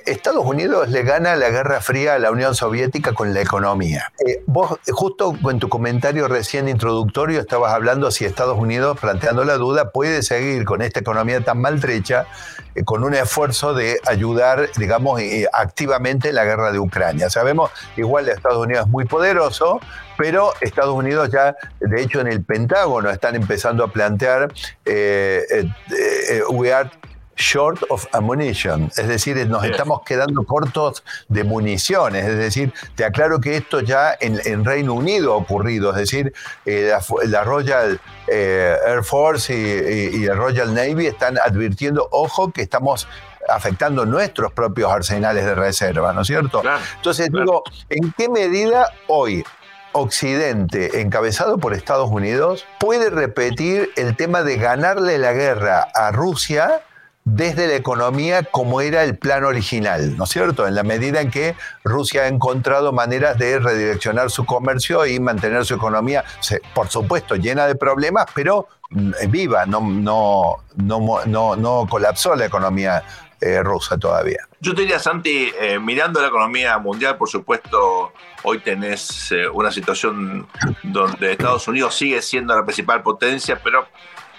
[0.04, 4.12] Estados Unidos le gana la Guerra Fría la Unión Soviética con la economía.
[4.26, 9.54] Eh, vos, justo en tu comentario recién introductorio, estabas hablando si Estados Unidos, planteando la
[9.54, 12.26] duda, puede seguir con esta economía tan maltrecha,
[12.74, 17.30] eh, con un esfuerzo de ayudar, digamos, eh, activamente en la guerra de Ucrania.
[17.30, 19.80] Sabemos, igual Estados Unidos es muy poderoso,
[20.18, 24.52] pero Estados Unidos ya, de hecho, en el Pentágono están empezando a plantear,
[26.50, 26.90] we are
[27.36, 33.40] short of ammunition, es decir, nos estamos quedando cortos de municiones, es decir, te aclaro
[33.40, 36.32] que esto ya en, Reino Unido ha ocurrido, es decir,
[36.64, 36.92] eh,
[37.26, 43.06] la, Royal eh, Air Force y, el Royal Navy están advirtiendo, ojo, que estamos
[43.48, 46.62] afectando nuestros propios arsenales de reserva, ¿no es cierto?
[46.96, 49.44] Entonces digo, ¿en qué medida hoy
[49.92, 56.82] Occidente, encabezado por Estados Unidos, puede repetir el tema de ganarle la guerra a Rusia
[57.26, 60.68] desde la economía como era el plan original, ¿no es cierto?
[60.68, 65.64] En la medida en que Rusia ha encontrado maneras de redireccionar su comercio y mantener
[65.64, 66.24] su economía,
[66.72, 73.02] por supuesto, llena de problemas, pero mm, viva, no, no, no, no, colapsó la economía
[73.40, 74.38] eh, rusa todavía.
[74.60, 78.12] Yo te diría, Santi, eh, mirando la economía mundial, por supuesto,
[78.44, 80.46] hoy tenés eh, una situación
[80.84, 83.88] donde Estados Unidos sigue siendo la principal potencia, pero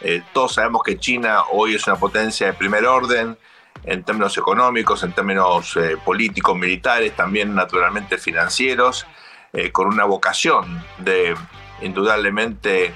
[0.01, 3.38] eh, todos sabemos que China hoy es una potencia de primer orden
[3.83, 9.05] en términos económicos, en términos eh, políticos, militares, también naturalmente financieros,
[9.53, 11.36] eh, con una vocación de
[11.81, 12.93] indudablemente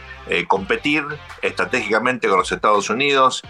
[0.48, 1.04] competir
[1.42, 3.44] estratégicamente con los Estados Unidos.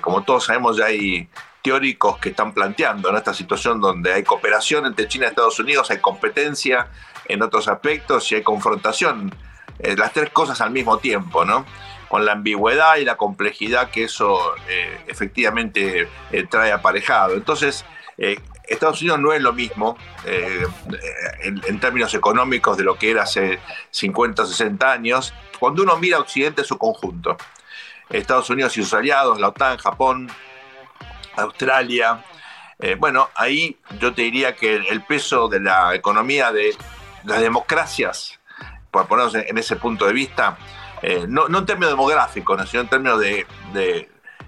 [0.00, 1.28] como todos sabemos, ya hay
[1.62, 5.90] teóricos que están planteando en esta situación donde hay cooperación entre China y Estados Unidos,
[5.90, 6.88] hay competencia
[7.26, 9.34] en otros aspectos y hay confrontación,
[9.78, 11.66] las tres cosas al mismo tiempo, ¿no?
[12.08, 17.34] Con la ambigüedad y la complejidad que eso eh, efectivamente eh, trae aparejado.
[17.34, 17.84] Entonces,
[18.18, 23.60] eh, Estados Unidos no es lo mismo en, términos económicos de lo que era hace
[23.90, 25.32] 50 o 60 años.
[25.60, 27.36] Cuando uno mira a Occidente en su conjunto,
[28.10, 30.28] Estados Unidos y sus aliados, la OTAN, Japón,
[31.36, 32.24] Australia,
[32.98, 36.76] bueno, ahí yo te diría que el peso de la economía de
[37.22, 38.40] las democracias,
[38.90, 40.58] por ponernos en ese punto de vista,
[41.08, 43.46] eh, no, en términos demográficos, sino en términos de,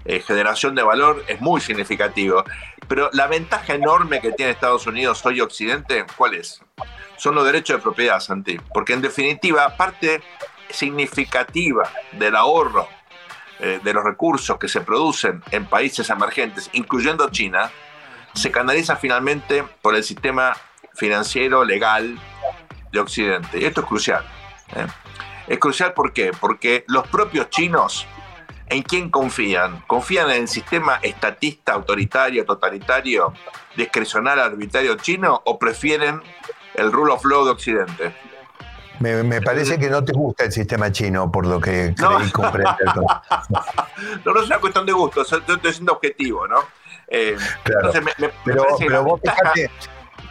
[0.03, 2.43] eh, generación de valor, es muy significativo.
[2.85, 6.61] Pero la ventaja enorme que tiene Estados Unidos hoy Occidente, ¿cuál es?
[7.15, 8.59] Son los derechos de propiedad, Santi.
[8.73, 10.21] Porque en definitiva, parte
[10.69, 12.89] significativa del ahorro
[13.59, 17.71] eh, de los recursos que se producen en países emergentes, incluyendo China,
[18.33, 20.57] se canaliza finalmente por el sistema
[20.93, 22.19] financiero legal
[22.91, 23.61] de Occidente.
[23.61, 24.25] Y esto es crucial.
[25.49, 26.31] Es crucial ¿por qué?
[26.39, 28.05] Porque los propios chinos,
[28.67, 29.83] ¿en quién confían?
[29.87, 33.33] ¿Confían en el sistema estatista, autoritario, totalitario,
[33.75, 36.21] discrecional, arbitrario chino o prefieren
[36.75, 38.13] el rule of law de Occidente?
[38.99, 42.75] Me, parece que no te gusta el sistema chino, por lo que creí comprender.
[44.25, 46.59] no, no es una cuestión de gusto, estoy siendo objetivo, ¿no?
[47.07, 47.91] Eh, claro.
[48.45, 49.71] pero, pero vos fíjate,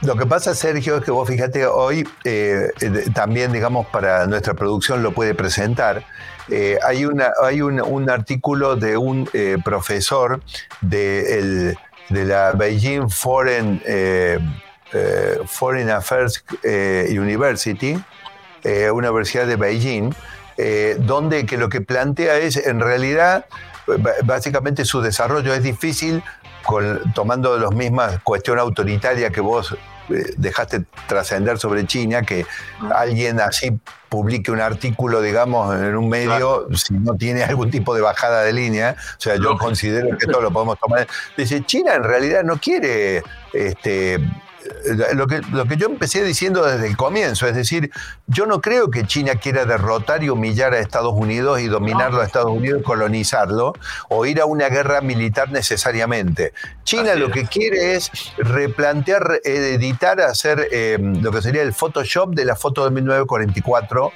[0.03, 2.71] lo que pasa, Sergio, es que vos fíjate, hoy eh,
[3.15, 6.05] también, digamos, para nuestra producción lo puede presentar.
[6.49, 10.41] Eh, hay una, hay un, artículo de un eh, profesor
[10.81, 11.77] de,
[12.09, 13.83] de, la Beijing Foreign,
[15.47, 16.45] Foreign Affairs
[17.11, 18.03] University,
[18.93, 20.15] universidad de Beijing,
[21.01, 23.47] donde que lo que plantea es, en realidad,
[24.25, 26.23] básicamente su desarrollo es difícil
[27.15, 29.77] tomando las mismas cuestión autoritaria que vos
[30.11, 32.47] eh, dejaste trascender sobre China, que
[32.95, 33.79] alguien así
[34.09, 38.53] publique un artículo, digamos, en un medio, si no tiene algún tipo de bajada de
[38.53, 41.07] línea, o sea, yo considero que esto lo podemos tomar.
[41.37, 44.19] Dice, China en realidad no quiere este,
[45.15, 47.91] lo que, lo que yo empecé diciendo desde el comienzo, es decir,
[48.27, 52.25] yo no creo que China quiera derrotar y humillar a Estados Unidos y dominarlo a
[52.25, 53.75] Estados Unidos y colonizarlo
[54.09, 56.53] o ir a una guerra militar necesariamente.
[56.85, 62.45] China lo que quiere es replantear, editar, hacer eh, lo que sería el Photoshop de
[62.45, 64.13] la foto de 1944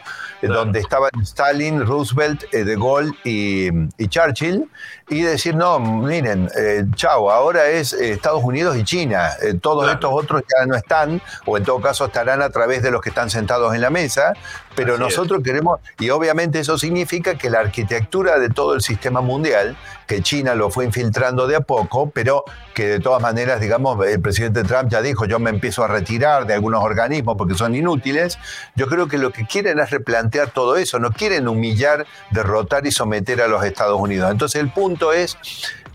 [0.49, 4.69] donde estaban Stalin, Roosevelt, eh, De Gaulle y, Churchill,
[5.13, 10.11] y decir, no, miren, eh, chao, ahora es eh, Estados Unidos y China, todos estos
[10.13, 13.31] otros ya no están, o en todo caso estarán a través de los que están
[13.31, 14.35] sentados en la mesa,
[14.75, 19.77] pero nosotros queremos, y obviamente eso significa que la arquitectura de todo el sistema mundial,
[20.07, 24.21] que China lo fue infiltrando de a poco, pero que de todas maneras, digamos, el
[24.21, 28.39] presidente Trump ya dijo, yo me empiezo a retirar de algunos organismos porque son inútiles,
[28.75, 32.93] yo creo que lo que quieren es replantear todo eso, no quieren humillar, derrotar y
[32.93, 34.31] someter a los Estados Unidos.
[34.31, 35.37] Entonces el punto es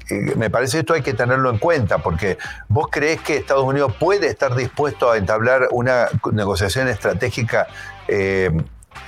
[0.10, 2.38] me parece esto hay que tenerlo en cuenta, porque
[2.68, 7.68] vos crees que Estados Unidos puede estar dispuesto a entablar una negociación estratégica
[8.08, 8.52] eh,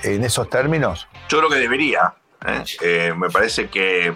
[0.02, 1.08] en esos términos?
[1.28, 2.14] Yo creo que debería.
[2.46, 2.64] ¿eh?
[2.82, 4.14] Eh, me parece que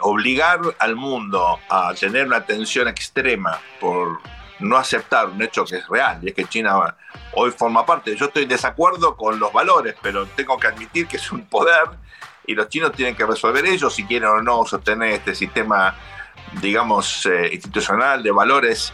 [0.00, 4.18] obligar al mundo a tener una tensión extrema por
[4.58, 6.96] no aceptar un hecho que es real, y es que China
[7.34, 8.16] hoy forma parte.
[8.16, 11.90] Yo estoy en desacuerdo con los valores, pero tengo que admitir que es un poder
[12.44, 15.94] y los chinos tienen que resolver ellos si quieren o no sostener este sistema,
[16.60, 18.92] digamos, institucional de valores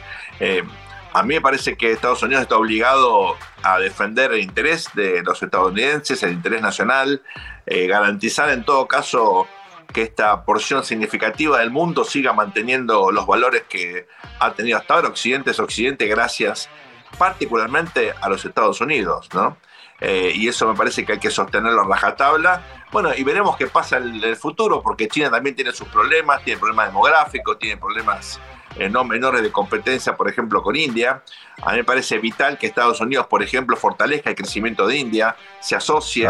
[1.15, 5.41] a mí me parece que Estados Unidos está obligado a defender el interés de los
[5.43, 7.23] estadounidenses, el interés nacional,
[7.67, 9.47] eh, garantizar en todo caso
[9.93, 14.09] que esta porción significativa del mundo siga manteniendo los valores que
[14.41, 16.69] ha tenido hasta ahora Occidente es Occidente gracias
[17.17, 19.57] particularmente a los Estados Unidos, ¿no?
[20.01, 22.61] Eh, y eso me parece que hay que sostenerlo a rajatabla.
[22.91, 26.59] Bueno, y veremos qué pasa en el futuro, porque China también tiene sus problemas, tiene
[26.59, 28.41] problemas demográficos, tiene problemas
[28.77, 31.23] eh, no menores de competencia, por ejemplo, con India.
[31.63, 35.37] A mí me parece vital que Estados Unidos, por ejemplo, fortalezca el crecimiento de India,
[35.61, 36.29] se asocie,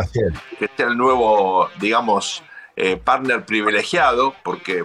[0.59, 2.43] que sea el nuevo, digamos,
[2.77, 4.85] eh, partner privilegiado, porque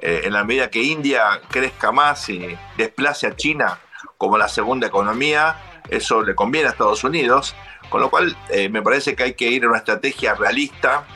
[0.00, 3.78] eh, en la medida que India crezca más y desplace a China
[4.18, 5.56] como la segunda economía,
[5.88, 7.54] eso le conviene a Estados Unidos,
[7.88, 8.36] con lo cual
[8.70, 11.06] me parece que hay que ir a una estrategia realista,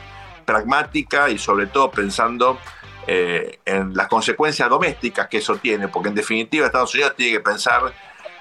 [0.45, 2.57] pragmática y sobre todo pensando
[3.07, 7.39] eh, en las consecuencias domésticas que eso tiene, porque en definitiva Estados Unidos tiene que
[7.39, 7.93] pensar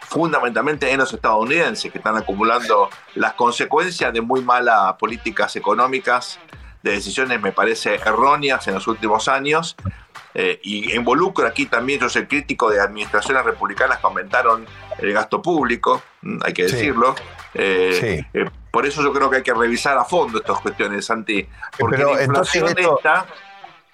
[0.09, 6.39] fundamentalmente en los estadounidenses que están acumulando las consecuencias de muy malas políticas económicas,
[6.83, 9.77] de decisiones me parece erróneas en los últimos años.
[10.35, 14.67] Eh, y involucro aquí también, yo soy crítico de administraciones republicanas que aumentaron
[14.99, 17.15] el gasto público, mm, hay que decirlo.
[17.55, 18.25] Eh,
[18.71, 21.47] por eso yo creo que hay que revisar a fondo estas cuestiones, Santi,
[21.79, 23.27] porque la inflación esta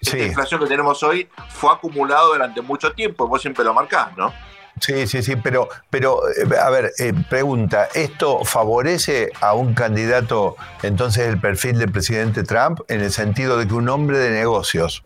[0.00, 4.32] esta inflación que tenemos hoy fue acumulado durante mucho tiempo, vos siempre lo marcás, ¿no?
[4.80, 10.56] Sí, sí, sí, pero, pero eh, a ver, eh, pregunta, ¿esto favorece a un candidato
[10.82, 15.02] entonces el perfil del presidente Trump en el sentido de que un hombre de negocios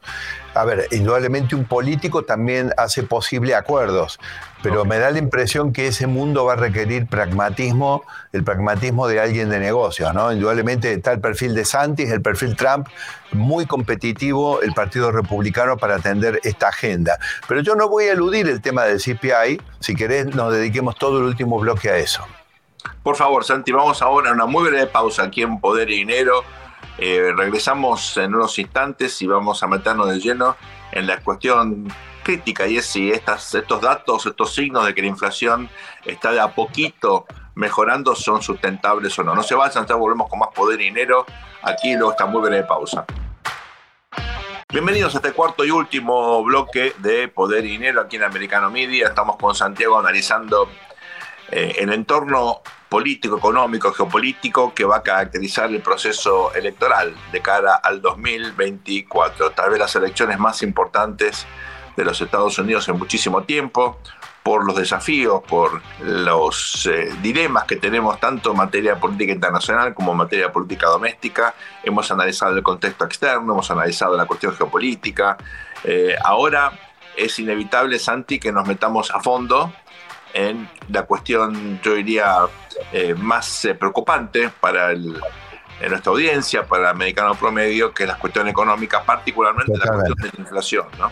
[0.55, 4.19] a ver, indudablemente un político también hace posible acuerdos,
[4.63, 9.21] pero me da la impresión que ese mundo va a requerir pragmatismo, el pragmatismo de
[9.21, 10.33] alguien de negocios, ¿no?
[10.33, 12.89] Indudablemente está el perfil de Santis, el perfil Trump,
[13.33, 17.19] muy competitivo el Partido Republicano para atender esta agenda.
[17.49, 21.19] Pero yo no voy a eludir el tema del CPI, si querés nos dediquemos todo
[21.19, 22.23] el último bloque a eso.
[23.03, 26.45] Por favor, Santi, vamos ahora a una muy breve pausa aquí en Poder y Dinero
[26.99, 30.57] eh, regresamos en unos instantes y vamos a meternos de lleno
[30.93, 31.89] en la cuestión
[32.23, 35.69] crítica y es si estos datos, estos signos de que la inflación
[36.05, 39.35] está de a poquito mejorando son sustentables o no.
[39.35, 41.27] No se vayan, ya volvemos con más poder y dinero.
[41.63, 43.05] Aquí luego está muy breve pausa.
[44.73, 49.09] Bienvenidos a este cuarto y último bloque de Poder y Dinero aquí en Americano Media.
[49.09, 50.67] Estamos con Santiago analizando
[51.51, 57.77] eh, el entorno político, económico, geopolítico que va a caracterizar el proceso electoral de cara
[57.77, 59.53] al 2024.
[59.53, 61.47] Tal vez las elecciones más importantes
[61.97, 63.97] de los Estados Unidos en muchísimo tiempo,
[64.43, 70.13] por los desafíos, por los eh, dilemas que tenemos tanto en materia política internacional como
[70.13, 71.55] en materia política doméstica.
[71.83, 75.39] Hemos analizado el contexto externo, hemos analizado la cuestión geopolítica.
[75.83, 76.71] Eh, ahora
[77.17, 79.73] es inevitable, Santi, que nos metamos a fondo
[80.35, 82.37] en la cuestión, yo diría,
[82.93, 88.49] eh, más eh, preocupante para nuestra audiencia, para el americano promedio, que es la cuestión
[88.49, 90.87] económica, particularmente la cuestión de la inflación.
[90.99, 91.11] ¿no?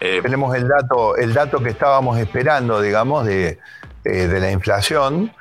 [0.00, 3.58] Eh, Tenemos el dato, el dato que estábamos esperando, digamos, de,
[4.04, 5.32] de la inflación.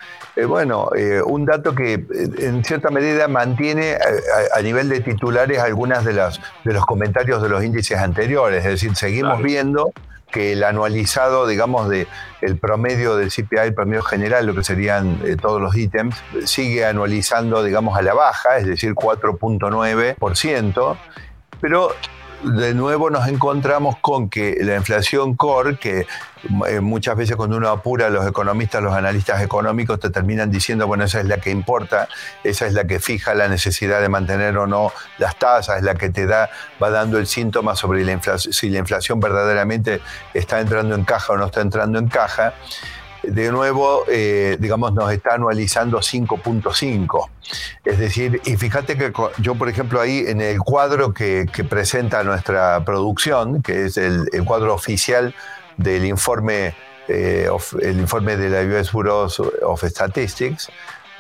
[0.48, 0.92] bueno,
[1.26, 2.06] un dato que
[2.38, 3.98] en cierta medida mantiene
[4.56, 8.72] a, nivel de titulares algunas de, las, de los comentarios de los índices anteriores, es
[8.72, 9.92] decir, seguimos viendo
[10.32, 12.08] que el anualizado, digamos, de
[12.42, 16.16] el promedio del CPI, el promedio general, lo que serían eh, todos los ítems,
[16.46, 20.98] sigue anualizando, digamos, a la baja, es decir, 4.9%,
[21.60, 21.92] pero
[22.44, 26.08] de nuevo nos encontramos con que la inflación core, que
[26.68, 31.04] eh, muchas veces cuando uno apura, los economistas, los analistas económicos te terminan diciendo, bueno,
[31.04, 32.08] esa es la que importa,
[32.44, 35.96] esa es la que fija la necesidad de mantener o no las tasas, es la
[35.96, 36.50] que te da,
[36.82, 40.02] va dando el síntoma sobre la inflación, si la inflación verdaderamente
[40.34, 42.54] está entrando en caja o no está entrando en caja
[43.24, 47.30] de nuevo, eh, digamos, nos está anualizando 5.5.
[47.86, 52.84] Es decir, y fíjate que yo, por ejemplo, ahí en el cuadro que, presenta nuestra
[52.84, 55.36] producción, que es el, cuadro oficial
[55.78, 56.76] del informe,
[57.08, 57.48] eh,
[57.82, 59.28] el informe de la US Bureau
[59.64, 60.70] of Statistics,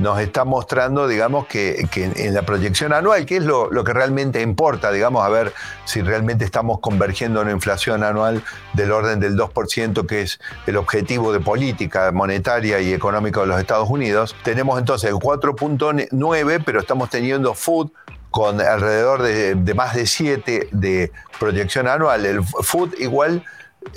[0.01, 4.91] nos está mostrando, digamos, que, en la proyección anual, que es lo, que realmente importa,
[4.91, 5.53] digamos, a ver
[5.85, 8.43] si realmente estamos convergiendo en una inflación anual
[8.73, 13.59] del orden del 2%, que es el objetivo de política monetaria y económica de los
[13.59, 14.35] Estados Unidos.
[14.43, 17.91] Tenemos entonces el 4.9, pero estamos teniendo food
[18.31, 22.25] con alrededor de, de más de 7 de proyección anual.
[22.25, 23.43] El food igual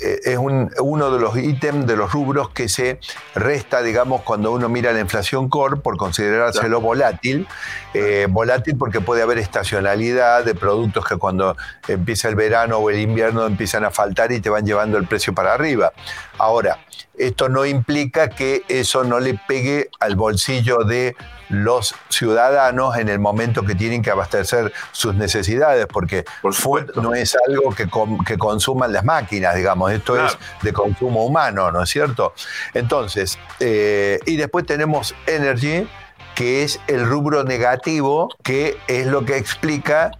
[0.01, 2.99] eh, es uno de los ítems, de los rubros que se
[3.35, 7.47] resta, digamos, cuando uno mira la inflación core por considerárselo volátil.
[7.93, 11.55] Eh, volátil porque puede haber estacionalidad de productos que cuando
[11.87, 15.33] empieza el verano o el invierno empiezan a faltar y te van llevando el precio
[15.33, 15.93] para arriba.
[16.37, 16.79] Ahora,
[17.17, 21.15] esto no implica que eso no le pegue al bolsillo de
[21.49, 27.37] los ciudadanos en el momento que tienen que abastecer sus necesidades, porque food no es
[27.47, 27.87] algo que,
[28.25, 32.33] que, consuman las máquinas, digamos, esto es de consumo humano, ¿no es cierto?
[32.73, 35.87] Entonces, eh, y después tenemos energy,
[36.35, 40.11] que es el rubro negativo, que es lo que explica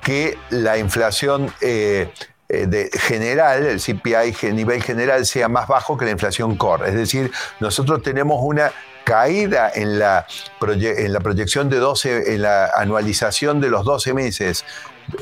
[0.00, 1.52] que la inflación...
[1.60, 2.12] Eh,
[2.48, 6.88] eh, de general, el CPI a nivel general sea más bajo que la inflación core.
[6.88, 8.70] Es decir, nosotros tenemos una
[9.06, 10.26] caída en la,
[10.60, 14.64] en la proyección de 12, en la anualización de los 12 meses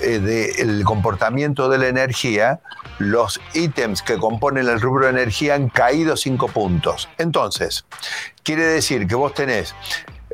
[0.01, 2.61] eh, del comportamiento de la energía,
[2.99, 7.11] los ítems que componen el rubro de energía han caído 5 puntos.
[7.18, 7.85] Entonces,
[8.43, 9.74] quiere decir que vos tenés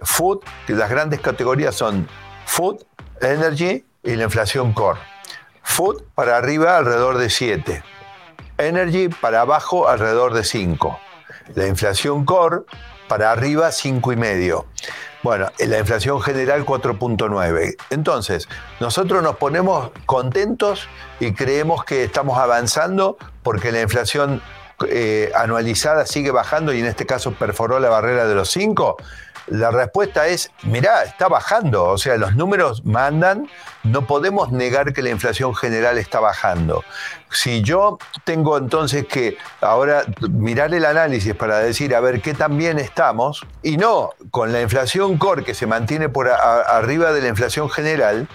[0.02, 0.38] food,
[0.68, 2.06] que las grandes categorías son
[2.46, 2.76] food,
[3.20, 5.00] energy y la inflación core.
[5.64, 7.82] Food para arriba alrededor de 7.
[8.58, 11.00] Energy para abajo alrededor de 5.
[11.56, 12.60] La inflación core
[13.10, 14.66] para arriba 5,5.
[15.24, 17.74] Bueno, la inflación general 4.9.
[17.90, 18.48] Entonces,
[18.78, 20.88] nosotros nos ponemos contentos
[21.18, 24.40] y creemos que estamos avanzando porque la inflación
[24.86, 28.96] eh, anualizada sigue bajando y en este caso perforó la barrera de los 5.
[29.50, 33.48] La respuesta es, mirá, está bajando, o sea, los números mandan,
[33.82, 36.84] no podemos negar que la inflación general está bajando.
[37.32, 42.58] Si yo tengo entonces que ahora mirar el análisis para decir, a ver qué tan
[42.58, 47.28] bien estamos, y no con la inflación core que se mantiene por arriba de la
[47.28, 48.28] inflación general,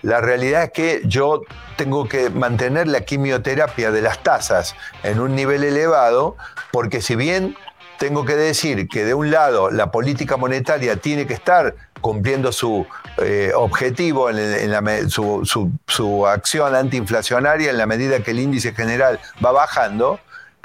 [0.00, 1.42] la realidad es que yo
[1.76, 6.36] tengo que mantener la quimioterapia de las tasas en un nivel elevado,
[6.72, 7.56] porque si bien
[8.02, 12.84] tengo que decir que de un lado la política monetaria tiene que estar cumpliendo su
[13.18, 14.28] eh, objetivo,
[15.06, 20.18] su, acción antiinflacionaria en la medida que el índice general va bajando,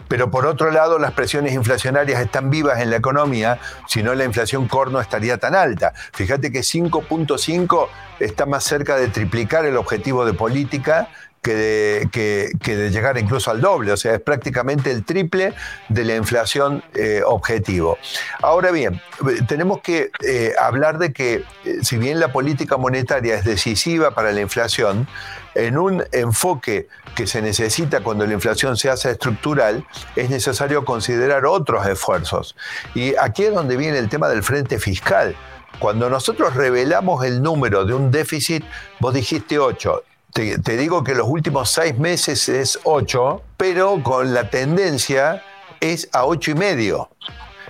[0.08, 4.24] pero por otro lado las presiones inflacionarias están vivas en la economía, si no la
[4.24, 5.94] inflación core no estaría tan alta.
[6.14, 7.88] Fíjate que 5.5
[8.20, 11.10] está más cerca de triplicar el objetivo de política
[11.42, 15.54] que de, llegar incluso al doble, o sea, es prácticamente el triple
[15.90, 17.98] de la inflación eh, objetivo.
[18.42, 19.02] Ahora bien,
[19.48, 24.32] tenemos que eh, hablar de que eh, si bien la política monetaria es decisiva para
[24.32, 25.08] la inflación,
[25.56, 29.86] en un enfoque que se necesita cuando la inflación se hace estructural,
[30.16, 32.56] es necesario considerar otros esfuerzos.
[32.94, 35.36] Y aquí es donde viene el tema del frente fiscal.
[35.80, 38.64] Cuando nosotros revelamos el número de un déficit,
[39.00, 40.04] vos dijiste 8,
[40.38, 45.44] te, digo que los últimos seis meses es 8, pero con la tendencia
[45.80, 47.10] es a 8 y medio.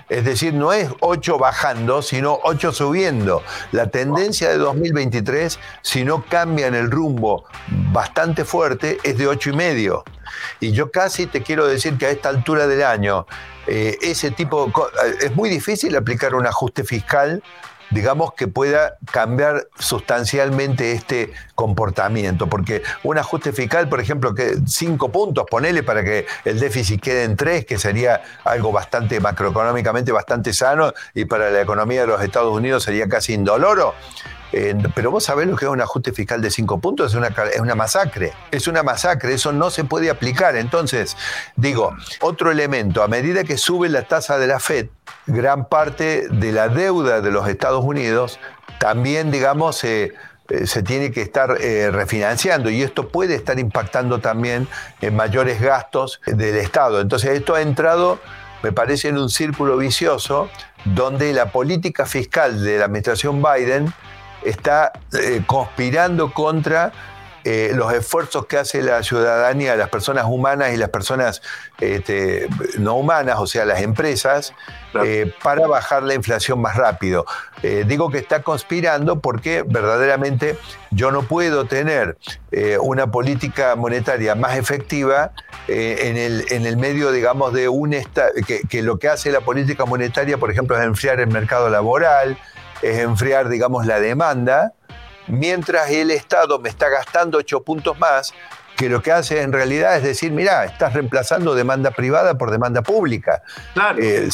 [0.10, 3.42] Es decir, no es 8 bajando, sino 8 subiendo.
[3.72, 7.46] La tendencia de 2023, si no cambian el rumbo
[7.94, 10.04] bastante fuerte, es de 8 y medio.
[10.60, 13.28] Y yo casi te quiero decir que a esta altura del año,
[13.66, 14.72] eh, ese tipo,
[15.22, 17.42] es muy difícil aplicar un ajuste fiscal
[17.90, 22.48] digamos, que pueda cambiar sustancialmente este comportamiento.
[22.48, 27.24] Porque un ajuste fiscal, por ejemplo, que cinco puntos, ponele para que el déficit quede
[27.24, 32.22] en tres, que sería algo bastante macroeconómicamente bastante sano y para la economía de los
[32.22, 33.94] Estados Unidos sería casi indoloro.
[34.96, 37.60] Pero vos sabés lo que es un ajuste fiscal de cinco puntos, es una, es
[37.60, 40.56] una masacre, es una masacre, eso no se puede aplicar.
[40.56, 41.18] Entonces,
[41.56, 44.88] digo, otro elemento, a medida que sube la tasa de la FED,
[45.26, 48.40] gran parte de la deuda de los Estados Unidos
[48.80, 50.14] también, digamos, se
[50.86, 54.68] tiene que estar eh, refinanciando y esto puede estar impactando también
[55.02, 57.02] en mayores gastos del Estado.
[57.02, 58.20] Entonces esto ha entrado,
[58.64, 60.50] me parece, en un círculo vicioso
[60.86, 63.94] donde la política fiscal de la administración Biden
[64.44, 66.92] está eh, conspirando contra
[67.44, 71.42] eh, los esfuerzos que hace la ciudadanía, las personas humanas y las personas
[71.80, 74.54] este, no humanas, o sea, las empresas,
[75.06, 77.26] eh, para bajar la inflación más rápido.
[77.86, 80.58] digo que está conspirando porque verdaderamente
[80.92, 82.18] yo no puedo tener
[82.82, 85.32] una política monetaria más efectiva
[85.68, 89.42] en el, en, el, medio, digamos, de un estado, que, que lo que hace la
[89.42, 92.38] política monetaria, por ejemplo, es enfriar el mercado laboral,
[92.82, 94.74] es enfriar, digamos, la demanda,
[95.28, 98.34] mientras el Estado me está gastando ocho puntos más,
[98.78, 102.84] que lo que hace en realidad es decir, mira, estás reemplazando demanda privada por demanda
[102.84, 103.42] pública.
[103.74, 104.00] Claro.
[104.00, 104.30] Eh,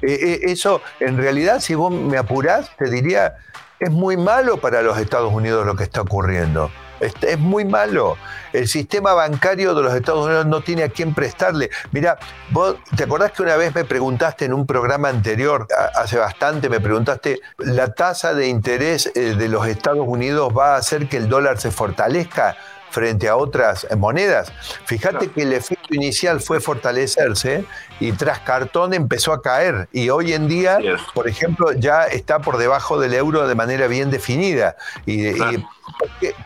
[0.00, 3.36] eh, eh, eso, en realidad, si vos me apurás, te diría,
[3.78, 6.70] es muy malo para los Estados Unidos lo que está ocurriendo.
[7.00, 8.16] Es, muy malo.
[8.52, 11.70] El sistema bancario de los Estados Unidos no tiene a quién prestarle.
[11.92, 12.18] Mira,
[12.50, 16.80] vos te acordás que una vez me preguntaste en un programa anterior, hace bastante, me
[16.80, 21.28] preguntaste, ¿la tasa de interés eh, de los Estados Unidos va a hacer que el
[21.28, 22.56] dólar se fortalezca?
[22.90, 24.52] frente a otras monedas.
[24.84, 27.64] Fíjate que el efecto inicial fue fortalecerse
[28.00, 30.78] y tras cartón empezó a caer y hoy en día,
[31.14, 34.76] por ejemplo, ya está por debajo del euro de manera bien definida.
[35.06, 35.32] y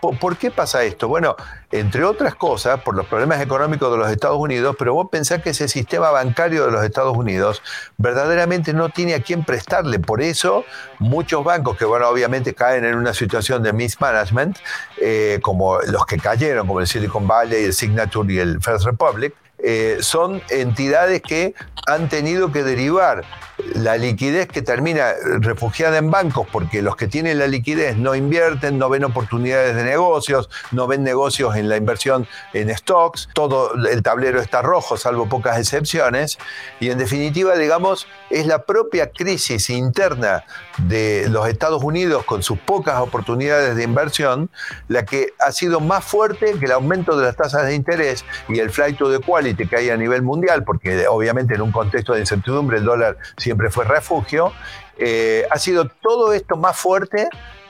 [0.00, 1.08] ¿Por qué, pasa esto?
[1.08, 1.36] Bueno,
[1.70, 5.50] entre otras cosas, por los problemas económicos de los Estados Unidos, pero vos pensás que
[5.50, 7.62] ese sistema bancario de los Estados Unidos
[7.98, 9.98] verdaderamente no tiene a quién prestarle.
[9.98, 10.64] Por eso,
[10.98, 14.58] muchos bancos que, bueno, obviamente caen en una situación de mismanagement,
[15.00, 19.34] eh, como los que cayeron, como el Silicon Valley, el Signature y el First Republic,
[19.62, 21.54] eh, son entidades que
[21.86, 23.24] han tenido que derivar
[23.74, 28.78] la liquidez que termina refugiada en bancos porque los que tienen la liquidez no invierten,
[28.78, 34.02] no ven oportunidades de negocios, no ven negocios en la inversión en stocks, todo el
[34.02, 36.38] tablero está rojo, salvo pocas excepciones,
[36.80, 40.44] y en definitiva, digamos, es la propia crisis interna
[40.78, 44.50] de los Estados Unidos con sus pocas oportunidades de inversión
[44.88, 48.58] la que ha sido más fuerte que el aumento de las tasas de interés y
[48.58, 52.14] el flight to the quality que hay a nivel mundial, porque obviamente en un contexto
[52.14, 54.52] de incertidumbre el dólar siempre fue refugio,
[54.98, 57.28] eh, ha sido todo esto más fuerte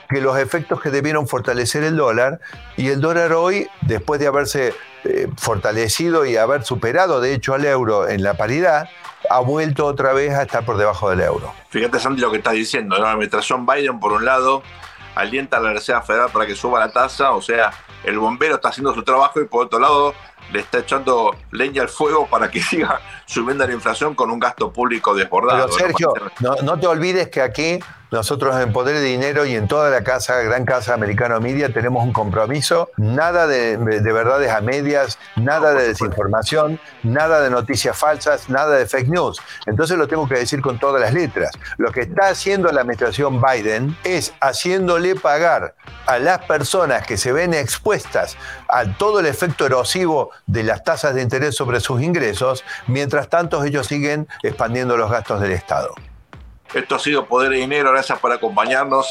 [0.09, 2.39] que los efectos que debieron fortalecer el dólar
[2.77, 4.73] y el dólar hoy, después de haberse
[5.05, 8.89] eh, fortalecido y haber superado de hecho al euro en la paridad,
[9.29, 11.53] ha vuelto otra vez a estar por debajo del euro.
[11.69, 12.97] Fíjate, Santi, lo que estás diciendo.
[12.97, 14.63] La administración Biden, por un lado,
[15.15, 17.71] alienta a la Reserva Federal para que suba la tasa, o sea,
[18.03, 20.13] el bombero está haciendo su trabajo y por otro lado
[20.51, 24.71] le está echando leña al fuego para que siga subiendo la inflación con un gasto
[24.71, 25.65] público desbordado.
[25.65, 26.13] Pero Sergio,
[26.63, 27.79] no, te olvides que aquí
[28.13, 32.03] nosotros en Poder de Dinero y en toda la casa, gran casa americano media, tenemos
[32.03, 38.77] un compromiso, nada de, verdades a medias, nada de desinformación, nada de noticias falsas, nada
[38.77, 39.41] de fake news.
[39.65, 41.49] Entonces lo tengo que decir con todas las letras.
[41.77, 45.73] Lo que está haciendo la administración Biden es haciéndole pagar
[46.05, 48.37] a las personas que se ven expuestas
[48.69, 53.63] a todo el efecto erosivo de las tasas de interés sobre sus ingresos, mientras tanto
[53.63, 55.95] ellos siguen expandiendo los gastos del Estado.
[56.73, 59.07] Esto ha sido Poder y Dinero, gracias por acompañarnos.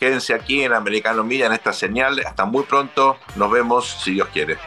[0.00, 2.20] Quédense aquí en Americano Media en esta señal.
[2.26, 3.18] Hasta muy pronto.
[3.36, 4.58] Nos vemos si Dios quiere.